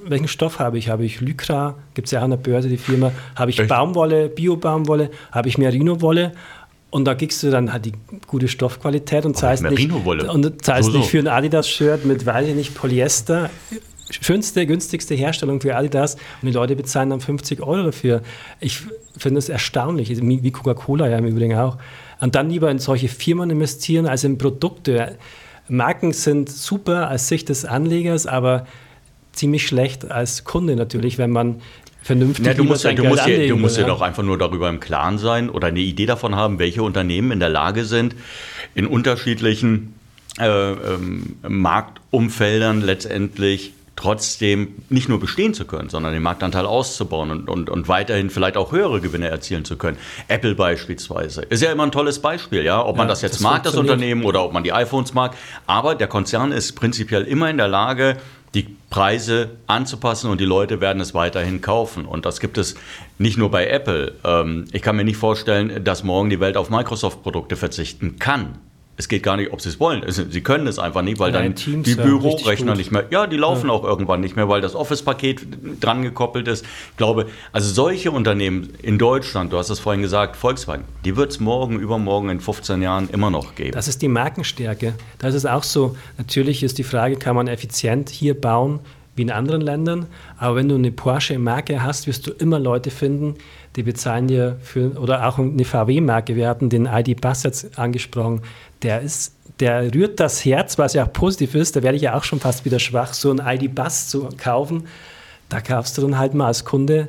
welchen 0.04 0.28
Stoff 0.28 0.58
habe 0.58 0.76
ich? 0.76 0.88
Habe 0.90 1.04
ich 1.04 1.20
Lycra, 1.20 1.76
gibt 1.94 2.06
es 2.06 2.12
ja 2.12 2.20
auch 2.20 2.24
an 2.24 2.30
der 2.30 2.36
Börse 2.36 2.68
die 2.68 2.76
Firma, 2.76 3.12
habe 3.36 3.50
ich 3.50 3.58
Echt? 3.58 3.68
Baumwolle, 3.68 4.28
Bio-Baumwolle, 4.28 5.10
habe 5.32 5.48
ich 5.48 5.56
Merino-Wolle 5.56 6.32
und 6.90 7.04
da 7.04 7.14
kriegst 7.14 7.42
du 7.42 7.50
dann 7.50 7.72
halt 7.72 7.86
die 7.86 7.92
gute 8.26 8.48
Stoffqualität 8.48 9.24
und 9.24 9.36
zahlst, 9.36 9.62
nicht, 9.62 9.90
und 9.92 10.64
zahlst 10.64 10.86
so, 10.86 10.92
so. 10.92 10.98
nicht 10.98 11.08
für 11.08 11.20
ein 11.20 11.28
Adidas-Shirt 11.28 12.04
mit, 12.04 12.26
weiß 12.26 12.48
ich 12.48 12.54
nicht, 12.54 12.74
Polyester 12.74 13.48
schönste, 14.10 14.66
günstigste 14.66 15.14
Herstellung 15.14 15.60
für 15.60 15.76
Adidas 15.76 16.14
und 16.14 16.46
die 16.48 16.52
Leute 16.52 16.76
bezahlen 16.76 17.10
dann 17.10 17.20
50 17.20 17.60
Euro 17.60 17.84
dafür. 17.84 18.22
Ich 18.60 18.80
finde 19.16 19.38
das 19.38 19.48
erstaunlich, 19.48 20.10
wie 20.10 20.50
Coca-Cola 20.50 21.08
ja 21.08 21.18
im 21.18 21.26
Übrigen 21.26 21.56
auch. 21.56 21.78
Und 22.20 22.34
dann 22.34 22.50
lieber 22.50 22.70
in 22.70 22.78
solche 22.78 23.08
Firmen 23.08 23.50
investieren 23.50 24.06
als 24.06 24.24
in 24.24 24.38
Produkte. 24.38 25.16
Marken 25.68 26.12
sind 26.12 26.50
super 26.50 27.10
aus 27.10 27.28
Sicht 27.28 27.48
des 27.48 27.64
Anlegers, 27.64 28.26
aber 28.26 28.66
ziemlich 29.32 29.66
schlecht 29.66 30.10
als 30.10 30.44
Kunde 30.44 30.76
natürlich, 30.76 31.16
wenn 31.16 31.30
man 31.30 31.62
vernünftig 32.02 32.46
ja, 32.46 32.54
du 32.54 32.64
musst, 32.64 32.84
ja, 32.84 32.92
du 32.92 33.04
musst, 33.04 33.26
ja, 33.26 33.46
du 33.46 33.56
musst 33.56 33.76
ja 33.78 33.86
doch 33.86 34.00
einfach 34.00 34.22
nur 34.22 34.38
darüber 34.38 34.68
im 34.68 34.80
Klaren 34.80 35.18
sein 35.18 35.50
oder 35.50 35.68
eine 35.68 35.80
Idee 35.80 36.06
davon 36.06 36.34
haben, 36.34 36.58
welche 36.58 36.82
Unternehmen 36.82 37.30
in 37.30 37.40
der 37.40 37.50
Lage 37.50 37.84
sind, 37.84 38.14
in 38.74 38.86
unterschiedlichen 38.86 39.94
äh, 40.38 40.72
ähm, 40.72 41.36
Marktumfeldern 41.46 42.80
letztendlich 42.80 43.72
trotzdem 44.00 44.76
nicht 44.88 45.10
nur 45.10 45.20
bestehen 45.20 45.52
zu 45.52 45.66
können, 45.66 45.90
sondern 45.90 46.14
den 46.14 46.22
Marktanteil 46.22 46.64
auszubauen 46.64 47.30
und, 47.30 47.50
und, 47.50 47.68
und 47.68 47.86
weiterhin 47.86 48.30
vielleicht 48.30 48.56
auch 48.56 48.72
höhere 48.72 49.02
Gewinne 49.02 49.28
erzielen 49.28 49.66
zu 49.66 49.76
können. 49.76 49.98
Apple 50.26 50.54
beispielsweise 50.54 51.42
ist 51.42 51.62
ja 51.62 51.70
immer 51.70 51.82
ein 51.82 51.92
tolles 51.92 52.18
Beispiel, 52.20 52.64
ja, 52.64 52.82
ob 52.82 52.96
man 52.96 53.08
das 53.08 53.20
jetzt 53.20 53.34
das 53.34 53.40
mag, 53.42 53.62
das 53.62 53.76
Unternehmen, 53.76 54.24
oder 54.24 54.42
ob 54.42 54.54
man 54.54 54.64
die 54.64 54.72
iPhones 54.72 55.12
mag. 55.12 55.36
Aber 55.66 55.94
der 55.94 56.08
Konzern 56.08 56.50
ist 56.50 56.72
prinzipiell 56.76 57.24
immer 57.24 57.50
in 57.50 57.58
der 57.58 57.68
Lage, 57.68 58.16
die 58.54 58.74
Preise 58.88 59.50
anzupassen 59.66 60.30
und 60.30 60.40
die 60.40 60.46
Leute 60.46 60.80
werden 60.80 61.00
es 61.00 61.12
weiterhin 61.12 61.60
kaufen. 61.60 62.06
Und 62.06 62.24
das 62.24 62.40
gibt 62.40 62.56
es 62.56 62.76
nicht 63.18 63.36
nur 63.36 63.50
bei 63.50 63.66
Apple. 63.66 64.14
Ähm, 64.24 64.64
ich 64.72 64.80
kann 64.80 64.96
mir 64.96 65.04
nicht 65.04 65.18
vorstellen, 65.18 65.84
dass 65.84 66.04
morgen 66.04 66.30
die 66.30 66.40
Welt 66.40 66.56
auf 66.56 66.70
Microsoft-Produkte 66.70 67.56
verzichten 67.56 68.18
kann. 68.18 68.58
Es 69.00 69.08
geht 69.08 69.22
gar 69.22 69.38
nicht, 69.38 69.50
ob 69.50 69.62
sie 69.62 69.70
es 69.70 69.80
wollen. 69.80 70.04
Sie 70.06 70.42
können 70.42 70.66
es 70.66 70.78
einfach 70.78 71.00
nicht, 71.00 71.18
weil 71.18 71.32
dann 71.32 71.54
Teams 71.54 71.86
die 71.86 71.94
Bürorechner 71.94 72.74
nicht 72.74 72.92
mehr, 72.92 73.06
ja, 73.08 73.26
die 73.26 73.38
laufen 73.38 73.68
ja. 73.68 73.72
auch 73.72 73.82
irgendwann 73.82 74.20
nicht 74.20 74.36
mehr, 74.36 74.46
weil 74.50 74.60
das 74.60 74.74
Office-Paket 74.74 75.40
dran 75.80 76.02
gekoppelt 76.02 76.46
ist. 76.48 76.66
Ich 76.90 76.96
glaube, 76.98 77.26
also 77.50 77.72
solche 77.72 78.10
Unternehmen 78.10 78.74
in 78.82 78.98
Deutschland, 78.98 79.54
du 79.54 79.56
hast 79.56 79.70
es 79.70 79.78
vorhin 79.78 80.02
gesagt, 80.02 80.36
Volkswagen, 80.36 80.84
die 81.06 81.16
wird 81.16 81.30
es 81.30 81.40
morgen, 81.40 81.80
übermorgen 81.80 82.28
in 82.28 82.40
15 82.40 82.82
Jahren 82.82 83.08
immer 83.08 83.30
noch 83.30 83.54
geben. 83.54 83.72
Das 83.72 83.88
ist 83.88 84.02
die 84.02 84.08
Markenstärke. 84.08 84.92
Das 85.16 85.34
ist 85.34 85.46
auch 85.46 85.62
so. 85.62 85.96
Natürlich 86.18 86.62
ist 86.62 86.76
die 86.76 86.84
Frage, 86.84 87.16
kann 87.16 87.34
man 87.34 87.48
effizient 87.48 88.10
hier 88.10 88.38
bauen? 88.38 88.80
wie 89.16 89.22
in 89.22 89.30
anderen 89.30 89.60
Ländern. 89.60 90.06
Aber 90.38 90.56
wenn 90.56 90.68
du 90.68 90.76
eine 90.76 90.92
Porsche-Marke 90.92 91.82
hast, 91.82 92.06
wirst 92.06 92.26
du 92.26 92.30
immer 92.30 92.58
Leute 92.58 92.90
finden, 92.90 93.34
die 93.34 93.59
bezahlen 93.76 94.26
dir 94.26 94.58
für, 94.62 94.98
oder 94.98 95.28
auch 95.28 95.38
eine 95.38 95.64
VW-Marke. 95.64 96.36
Wir 96.36 96.48
hatten 96.48 96.68
den 96.68 96.86
ID 96.86 97.20
Bus 97.20 97.44
jetzt 97.44 97.78
angesprochen. 97.78 98.42
Der 98.82 99.00
ist, 99.00 99.34
der 99.60 99.94
rührt 99.94 100.18
das 100.18 100.44
Herz, 100.44 100.78
was 100.78 100.94
ja 100.94 101.04
auch 101.04 101.12
positiv 101.12 101.54
ist. 101.54 101.76
Da 101.76 101.82
werde 101.82 101.96
ich 101.96 102.02
ja 102.02 102.16
auch 102.16 102.24
schon 102.24 102.40
fast 102.40 102.64
wieder 102.64 102.78
schwach, 102.78 103.12
so 103.12 103.30
ein 103.30 103.40
ID 103.44 103.74
Bus 103.74 104.08
zu 104.08 104.28
kaufen. 104.36 104.86
Da 105.48 105.60
kaufst 105.60 105.98
du 105.98 106.02
dann 106.02 106.18
halt 106.18 106.34
mal 106.34 106.46
als 106.46 106.64
Kunde 106.64 107.08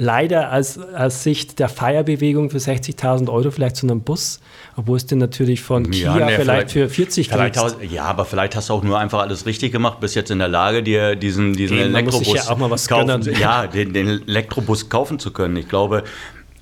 leider 0.00 0.54
aus, 0.54 0.78
aus 0.78 1.22
Sicht 1.22 1.58
der 1.58 1.68
Feierbewegung 1.68 2.48
für 2.48 2.56
60.000 2.56 3.30
Euro 3.30 3.50
vielleicht 3.50 3.76
zu 3.76 3.86
einem 3.86 4.00
Bus, 4.00 4.40
obwohl 4.74 4.96
es 4.96 5.04
den 5.04 5.18
natürlich 5.18 5.60
von 5.60 5.90
Kia 5.90 6.16
ja, 6.16 6.26
nee, 6.26 6.36
vielleicht, 6.36 6.70
für 6.70 6.88
40 6.88 7.28
vielleicht 7.28 7.56
Ja, 7.90 8.04
aber 8.04 8.24
vielleicht 8.24 8.56
hast 8.56 8.70
du 8.70 8.72
auch 8.72 8.82
nur 8.82 8.98
einfach 8.98 9.20
alles 9.20 9.44
richtig 9.44 9.72
gemacht, 9.72 10.00
bist 10.00 10.16
jetzt 10.16 10.30
in 10.30 10.38
der 10.38 10.48
Lage, 10.48 10.82
dir 10.82 11.16
diesen, 11.16 11.52
diesen 11.52 11.76
okay, 11.76 11.86
Elektrobus 11.86 12.32
ja 12.32 12.48
auch 12.48 12.56
mal 12.56 12.70
was 12.70 12.88
kaufen, 12.88 13.30
ja, 13.38 13.66
den, 13.66 13.92
den, 13.92 14.26
Elektrobus 14.26 14.88
kaufen 14.88 15.18
zu 15.18 15.32
können. 15.32 15.58
Ich 15.58 15.68
glaube, 15.68 16.02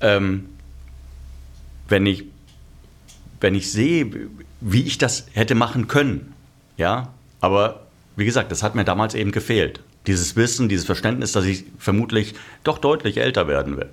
ähm, 0.01 0.49
wenn 1.87 2.05
ich 2.05 2.25
wenn 3.39 3.55
ich 3.55 3.71
sehe, 3.71 4.11
wie 4.59 4.81
ich 4.81 4.97
das 4.97 5.27
hätte 5.31 5.55
machen 5.55 5.87
können, 5.87 6.33
ja, 6.75 7.13
aber 7.39 7.87
wie 8.17 8.25
gesagt, 8.25 8.51
das 8.51 8.63
hat 8.63 8.75
mir 8.75 8.83
damals 8.83 9.15
eben 9.15 9.31
gefehlt 9.31 9.79
Dieses 10.09 10.35
Wissen, 10.35 10.69
dieses 10.69 10.85
Verständnis, 10.85 11.31
dass 11.31 11.45
ich 11.45 11.65
vermutlich 11.77 12.33
doch 12.63 12.79
deutlich 12.79 13.17
älter 13.17 13.47
werden 13.47 13.77
will 13.77 13.89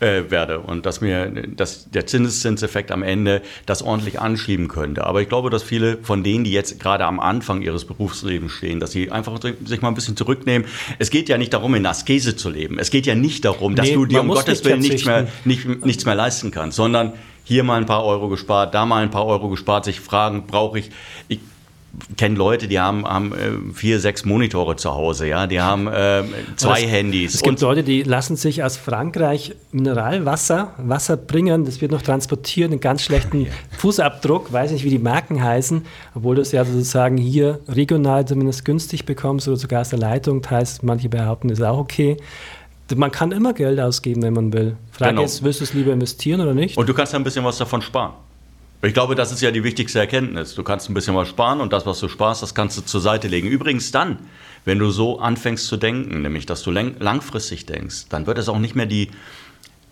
äh, 0.00 0.30
werde 0.30 0.60
und 0.60 0.86
dass 0.86 1.00
mir 1.00 1.26
dass 1.26 1.90
der 1.90 2.06
Zinseszinseffekt 2.06 2.92
am 2.92 3.02
Ende 3.02 3.42
das 3.64 3.82
ordentlich 3.82 4.20
anschieben 4.20 4.68
könnte. 4.68 5.04
Aber 5.04 5.22
ich 5.22 5.28
glaube, 5.28 5.50
dass 5.50 5.62
viele 5.62 5.98
von 5.98 6.22
denen, 6.22 6.44
die 6.44 6.52
jetzt 6.52 6.78
gerade 6.80 7.04
am 7.04 7.20
Anfang 7.20 7.62
ihres 7.62 7.84
Berufslebens 7.84 8.52
stehen, 8.52 8.80
dass 8.80 8.92
sie 8.92 9.10
einfach 9.10 9.40
sich 9.64 9.82
mal 9.82 9.88
ein 9.88 9.94
bisschen 9.94 10.16
zurücknehmen. 10.16 10.68
Es 10.98 11.10
geht 11.10 11.28
ja 11.28 11.38
nicht 11.38 11.52
darum, 11.52 11.74
in 11.74 11.86
Askese 11.86 12.36
zu 12.36 12.50
leben. 12.50 12.78
Es 12.78 12.90
geht 12.90 13.06
ja 13.06 13.14
nicht 13.14 13.44
darum, 13.44 13.74
dass 13.74 13.88
nee, 13.88 13.94
du 13.94 14.06
dir 14.06 14.20
um 14.20 14.28
Gottes 14.28 14.64
Willen 14.64 14.80
nichts 14.80 15.04
mehr, 15.04 15.26
nicht, 15.44 15.66
nichts 15.84 16.04
mehr 16.04 16.14
leisten 16.14 16.50
kannst, 16.52 16.76
sondern 16.76 17.12
hier 17.44 17.64
mal 17.64 17.80
ein 17.80 17.86
paar 17.86 18.04
Euro 18.04 18.28
gespart, 18.28 18.74
da 18.74 18.86
mal 18.86 19.02
ein 19.02 19.10
paar 19.10 19.26
Euro 19.26 19.48
gespart, 19.48 19.84
sich 19.84 20.00
fragen, 20.00 20.46
brauche 20.46 20.80
ich, 20.80 20.90
ich 21.28 21.38
kenne 22.16 22.36
Leute, 22.36 22.68
die 22.68 22.78
haben, 22.78 23.06
haben 23.06 23.32
äh, 23.32 23.74
vier, 23.74 24.00
sechs 24.00 24.24
Monitore 24.24 24.76
zu 24.76 24.92
Hause, 24.92 25.26
ja, 25.26 25.46
die 25.46 25.60
haben 25.60 25.86
äh, 25.86 26.24
zwei 26.56 26.82
es, 26.82 26.90
Handys. 26.90 27.34
Es 27.34 27.42
gibt 27.42 27.60
Leute, 27.60 27.82
die 27.82 28.02
lassen 28.02 28.36
sich 28.36 28.62
aus 28.62 28.76
Frankreich 28.76 29.54
Mineralwasser, 29.72 30.74
Wasser 30.78 31.16
bringen, 31.16 31.64
das 31.64 31.80
wird 31.80 31.92
noch 31.92 32.02
transportiert, 32.02 32.70
einen 32.70 32.80
ganz 32.80 33.02
schlechten 33.02 33.46
Fußabdruck, 33.78 34.52
weiß 34.52 34.72
nicht, 34.72 34.84
wie 34.84 34.90
die 34.90 34.98
Marken 34.98 35.42
heißen, 35.42 35.82
obwohl 36.14 36.36
du 36.36 36.42
es 36.42 36.52
ja 36.52 36.64
sozusagen 36.64 37.16
hier 37.16 37.60
regional 37.68 38.26
zumindest 38.26 38.64
günstig 38.64 39.06
bekommst 39.06 39.48
oder 39.48 39.56
sogar 39.56 39.82
aus 39.82 39.90
der 39.90 39.98
Leitung, 39.98 40.42
das 40.42 40.50
heißt, 40.50 40.82
manche 40.82 41.08
behaupten, 41.08 41.50
ist 41.50 41.62
auch 41.62 41.78
okay. 41.78 42.16
Man 42.94 43.10
kann 43.10 43.32
immer 43.32 43.52
Geld 43.52 43.80
ausgeben, 43.80 44.22
wenn 44.22 44.34
man 44.34 44.52
will. 44.52 44.76
Frage 44.92 45.10
genau. 45.10 45.24
ist, 45.24 45.42
willst 45.42 45.60
du 45.60 45.64
es 45.64 45.74
lieber 45.74 45.92
investieren 45.92 46.40
oder 46.40 46.54
nicht? 46.54 46.76
Und 46.76 46.88
du 46.88 46.94
kannst 46.94 47.14
ein 47.14 47.24
bisschen 47.24 47.44
was 47.44 47.58
davon 47.58 47.82
sparen. 47.82 48.12
Ich 48.82 48.92
glaube, 48.92 49.14
das 49.14 49.32
ist 49.32 49.40
ja 49.40 49.50
die 49.50 49.64
wichtigste 49.64 49.98
Erkenntnis. 49.98 50.54
Du 50.54 50.62
kannst 50.62 50.88
ein 50.88 50.94
bisschen 50.94 51.16
was 51.16 51.28
sparen 51.28 51.60
und 51.60 51.72
das, 51.72 51.86
was 51.86 51.98
du 51.98 52.08
sparst, 52.08 52.42
das 52.42 52.54
kannst 52.54 52.76
du 52.76 52.82
zur 52.82 53.00
Seite 53.00 53.26
legen. 53.26 53.48
Übrigens 53.48 53.90
dann, 53.90 54.18
wenn 54.64 54.78
du 54.78 54.90
so 54.90 55.18
anfängst 55.18 55.66
zu 55.66 55.76
denken, 55.76 56.22
nämlich 56.22 56.44
dass 56.44 56.62
du 56.62 56.70
langfristig 56.70 57.66
denkst, 57.66 58.08
dann 58.10 58.26
wird 58.26 58.38
es 58.38 58.48
auch 58.48 58.58
nicht 58.58 58.74
mehr 58.74 58.86
die 58.86 59.10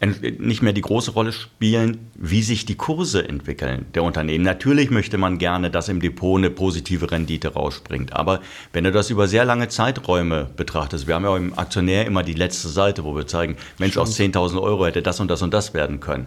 nicht 0.00 0.60
mehr 0.60 0.72
die 0.72 0.80
große 0.80 1.12
Rolle 1.12 1.32
spielen, 1.32 2.10
wie 2.14 2.42
sich 2.42 2.66
die 2.66 2.74
Kurse 2.74 3.26
entwickeln 3.26 3.86
der 3.94 4.02
Unternehmen. 4.02 4.44
Natürlich 4.44 4.90
möchte 4.90 5.18
man 5.18 5.38
gerne, 5.38 5.70
dass 5.70 5.88
im 5.88 6.00
Depot 6.00 6.36
eine 6.36 6.50
positive 6.50 7.10
Rendite 7.10 7.54
rausspringt. 7.54 8.12
Aber 8.12 8.40
wenn 8.72 8.84
du 8.84 8.92
das 8.92 9.10
über 9.10 9.28
sehr 9.28 9.44
lange 9.44 9.68
Zeiträume 9.68 10.50
betrachtest, 10.56 11.06
wir 11.06 11.14
haben 11.14 11.24
ja 11.24 11.36
im 11.36 11.58
Aktionär 11.58 12.06
immer 12.06 12.22
die 12.22 12.34
letzte 12.34 12.68
Seite, 12.68 13.04
wo 13.04 13.16
wir 13.16 13.26
zeigen, 13.26 13.56
Mensch, 13.78 13.96
aus 13.96 14.18
10.000 14.18 14.60
Euro 14.60 14.84
hätte 14.84 15.00
das 15.00 15.20
und 15.20 15.30
das 15.30 15.42
und 15.42 15.54
das 15.54 15.74
werden 15.74 16.00
können. 16.00 16.26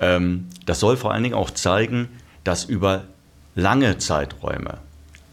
Ähm, 0.00 0.48
das 0.66 0.80
soll 0.80 0.96
vor 0.96 1.12
allen 1.12 1.22
Dingen 1.22 1.34
auch 1.34 1.50
zeigen, 1.50 2.08
dass 2.42 2.64
über 2.64 3.04
lange 3.54 3.98
Zeiträume 3.98 4.78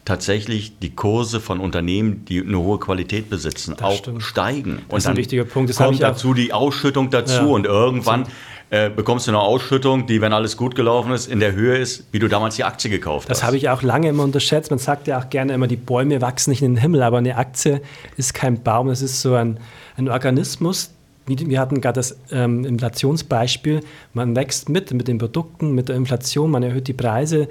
tatsächlich 0.04 0.78
die 0.78 0.94
Kurse 0.94 1.40
von 1.40 1.60
Unternehmen, 1.60 2.24
die 2.24 2.40
eine 2.40 2.58
hohe 2.58 2.78
Qualität 2.78 3.30
besitzen, 3.30 3.74
das 3.76 3.82
auch 3.82 3.98
stimmt. 3.98 4.22
steigen. 4.22 4.76
Das 4.88 4.92
und 4.92 4.98
ist 4.98 5.06
ein 5.06 5.16
wichtiger 5.16 5.44
Punkt. 5.44 5.70
Das 5.70 5.76
kommt 5.76 6.02
dazu 6.02 6.34
die 6.34 6.52
Ausschüttung 6.52 7.10
dazu 7.10 7.34
ja. 7.34 7.42
und 7.42 7.66
irgendwann 7.66 8.26
äh, 8.70 8.90
bekommst 8.90 9.26
du 9.26 9.30
eine 9.32 9.40
Ausschüttung, 9.40 10.06
die, 10.06 10.20
wenn 10.20 10.32
alles 10.32 10.56
gut 10.56 10.74
gelaufen 10.74 11.12
ist, 11.12 11.28
in 11.28 11.40
der 11.40 11.52
Höhe 11.52 11.76
ist, 11.76 12.06
wie 12.10 12.18
du 12.18 12.26
damals 12.26 12.56
die 12.56 12.64
Aktie 12.64 12.90
gekauft 12.90 13.28
das 13.28 13.36
hast. 13.36 13.40
Das 13.42 13.46
habe 13.46 13.56
ich 13.58 13.68
auch 13.68 13.82
lange 13.82 14.08
immer 14.08 14.24
unterschätzt. 14.24 14.70
Man 14.70 14.78
sagt 14.78 15.06
ja 15.06 15.20
auch 15.20 15.30
gerne 15.30 15.52
immer, 15.52 15.66
die 15.66 15.76
Bäume 15.76 16.20
wachsen 16.20 16.50
nicht 16.50 16.62
in 16.62 16.74
den 16.74 16.80
Himmel, 16.80 17.02
aber 17.02 17.18
eine 17.18 17.36
Aktie 17.36 17.82
ist 18.16 18.34
kein 18.34 18.62
Baum, 18.62 18.88
es 18.88 19.02
ist 19.02 19.20
so 19.20 19.34
ein, 19.34 19.58
ein 19.96 20.08
Organismus, 20.08 20.90
wir 21.26 21.60
hatten 21.60 21.80
gerade 21.80 21.96
das 21.96 22.16
ähm, 22.32 22.64
Inflationsbeispiel, 22.64 23.80
man 24.12 24.34
wächst 24.34 24.68
mit, 24.68 24.92
mit 24.92 25.06
den 25.06 25.18
Produkten, 25.18 25.72
mit 25.72 25.88
der 25.88 25.96
Inflation, 25.96 26.50
man 26.50 26.62
erhöht 26.62 26.88
die 26.88 26.94
Preise 26.94 27.48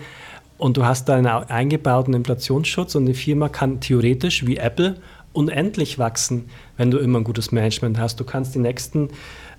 und 0.62 0.78
du 0.78 0.86
hast 0.86 1.10
da 1.10 1.16
einen 1.16 1.26
eingebauten 1.26 2.14
Inflationsschutz 2.14 2.94
und 2.94 3.06
eine 3.06 3.16
Firma 3.16 3.50
kann 3.50 3.80
theoretisch 3.80 4.46
wie 4.46 4.58
Apple 4.58 4.98
unendlich 5.34 5.98
wachsen, 5.98 6.50
wenn 6.78 6.92
du 6.92 7.00
immer 7.00 7.20
ein 7.20 7.24
gutes 7.24 7.52
Management 7.52 7.98
hast. 7.98 8.20
Du 8.20 8.26
kannst 8.26 8.54
die 8.54 8.60
nächsten 8.60 9.10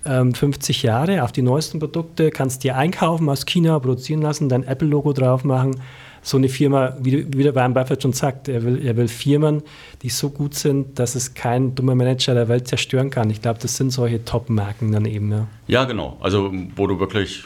ähm, 0.05 0.33
50 0.33 0.81
Jahre 0.81 1.23
auf 1.23 1.33
die 1.33 1.41
neuesten 1.41 1.79
Produkte, 1.79 2.29
kannst 2.29 2.63
dir 2.63 2.77
einkaufen 2.77 3.27
aus 3.27 3.45
China, 3.45 3.77
produzieren 3.79 4.21
lassen, 4.21 4.47
dein 4.47 4.63
Apple-Logo 4.63 5.11
drauf 5.11 5.43
machen 5.43 5.75
so 6.23 6.37
eine 6.37 6.47
Firma, 6.47 6.95
wie, 6.99 7.27
wie 7.35 7.43
der 7.43 7.53
Warren 7.53 7.73
Buffett 7.73 8.01
schon 8.01 8.13
sagt, 8.13 8.47
er 8.47 8.63
will, 8.63 8.83
er 8.83 8.95
will 8.95 9.09
Firmen, 9.09 9.61
die 10.01 10.09
so 10.09 10.29
gut 10.29 10.55
sind, 10.55 10.97
dass 10.97 11.15
es 11.15 11.33
kein 11.33 11.75
dummer 11.75 11.95
Manager 11.95 12.33
der 12.33 12.47
Welt 12.47 12.67
zerstören 12.67 13.09
kann. 13.09 13.29
Ich 13.29 13.41
glaube, 13.41 13.59
das 13.61 13.75
sind 13.75 13.91
solche 13.91 14.23
Top-Marken 14.23 14.93
dann 14.93 15.05
eben. 15.05 15.31
Ja. 15.31 15.47
ja, 15.67 15.83
genau. 15.83 16.17
Also, 16.21 16.51
wo 16.77 16.87
du 16.87 16.99
wirklich 16.99 17.43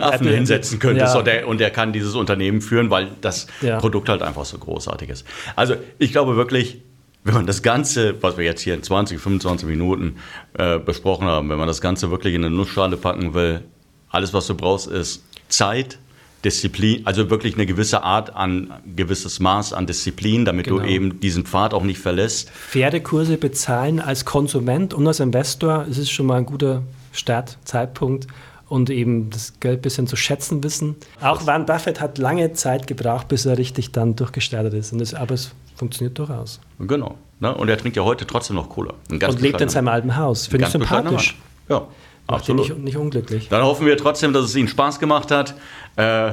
Affen 0.00 0.28
hinsetzen 0.28 0.78
könntest 0.78 1.14
ja. 1.14 1.18
und, 1.18 1.26
der, 1.26 1.48
und 1.48 1.58
der 1.58 1.70
kann 1.70 1.92
dieses 1.92 2.14
Unternehmen 2.14 2.60
führen, 2.60 2.90
weil 2.90 3.12
das 3.20 3.46
ja. 3.60 3.78
Produkt 3.78 4.08
halt 4.08 4.22
einfach 4.22 4.44
so 4.44 4.58
großartig 4.58 5.08
ist. 5.10 5.26
Also, 5.56 5.76
ich 5.98 6.12
glaube 6.12 6.36
wirklich, 6.36 6.82
wenn 7.24 7.34
man 7.34 7.46
das 7.46 7.62
Ganze, 7.62 8.22
was 8.22 8.36
wir 8.36 8.44
jetzt 8.44 8.60
hier 8.60 8.74
in 8.74 8.82
20, 8.82 9.18
25 9.18 9.66
Minuten 9.66 10.16
äh, 10.58 10.78
besprochen 10.78 11.26
haben, 11.26 11.48
wenn 11.48 11.58
man 11.58 11.68
das 11.68 11.80
Ganze 11.80 12.10
wirklich 12.10 12.34
in 12.34 12.44
eine 12.44 12.54
Nussschale 12.54 12.96
packen 12.96 13.34
will, 13.34 13.62
alles, 14.10 14.34
was 14.34 14.46
du 14.46 14.54
brauchst, 14.54 14.86
ist 14.86 15.24
Zeit, 15.48 15.98
Disziplin, 16.44 17.06
also 17.06 17.30
wirklich 17.30 17.54
eine 17.54 17.64
gewisse 17.64 18.02
Art 18.02 18.36
an, 18.36 18.74
gewisses 18.94 19.40
Maß 19.40 19.72
an 19.72 19.86
Disziplin, 19.86 20.44
damit 20.44 20.66
genau. 20.66 20.80
du 20.80 20.86
eben 20.86 21.20
diesen 21.20 21.46
Pfad 21.46 21.72
auch 21.72 21.82
nicht 21.82 21.98
verlässt. 21.98 22.50
Pferdekurse 22.50 23.38
bezahlen 23.38 23.98
als 23.98 24.26
Konsument 24.26 24.92
und 24.92 25.06
als 25.06 25.20
Investor, 25.20 25.86
ist 25.88 25.96
es 25.96 26.10
schon 26.10 26.26
mal 26.26 26.36
ein 26.36 26.46
guter 26.46 26.82
Startzeitpunkt 27.12 28.26
und 28.74 28.90
eben 28.90 29.30
das 29.30 29.60
Geld 29.60 29.78
ein 29.78 29.82
bisschen 29.82 30.08
zu 30.08 30.16
schätzen 30.16 30.64
wissen. 30.64 30.96
Auch 31.20 31.46
Warren 31.46 31.64
Buffett 31.64 32.00
hat 32.00 32.18
lange 32.18 32.54
Zeit 32.54 32.88
gebraucht, 32.88 33.28
bis 33.28 33.46
er 33.46 33.56
richtig 33.56 33.92
dann 33.92 34.16
durchgestartet 34.16 34.74
ist. 34.74 34.92
Das, 34.98 35.14
aber 35.14 35.34
es 35.34 35.52
funktioniert 35.76 36.18
durchaus. 36.18 36.60
Genau. 36.80 37.14
Ne? 37.38 37.54
Und 37.54 37.68
er 37.68 37.78
trinkt 37.78 37.96
ja 37.96 38.02
heute 38.02 38.26
trotzdem 38.26 38.56
noch 38.56 38.68
Cola. 38.68 38.94
und 39.10 39.40
lebt 39.40 39.60
in 39.60 39.68
seinem 39.68 39.86
alten 39.86 40.16
Haus. 40.16 40.48
Finde 40.48 40.66
ich 40.66 40.72
sympathisch. 40.72 41.36
Ja. 41.68 41.86
Macht 42.26 42.40
Absolut. 42.40 42.68
Nicht, 42.68 42.78
nicht, 42.78 42.96
unglücklich. 42.96 43.48
Dann 43.48 43.62
hoffen 43.62 43.86
wir 43.86 43.96
trotzdem, 43.96 44.32
dass 44.32 44.46
es 44.46 44.56
Ihnen 44.56 44.66
Spaß 44.66 44.98
gemacht 44.98 45.30
hat, 45.30 45.54
äh, 45.94 46.32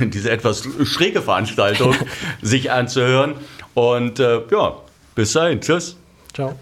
diese 0.00 0.30
etwas 0.30 0.68
schräge 0.84 1.22
Veranstaltung 1.22 1.94
sich 2.42 2.70
anzuhören. 2.70 3.34
Und 3.72 4.20
äh, 4.20 4.42
ja, 4.50 4.76
bis 5.14 5.32
dahin. 5.32 5.62
Tschüss. 5.62 5.96
Ciao. 6.34 6.54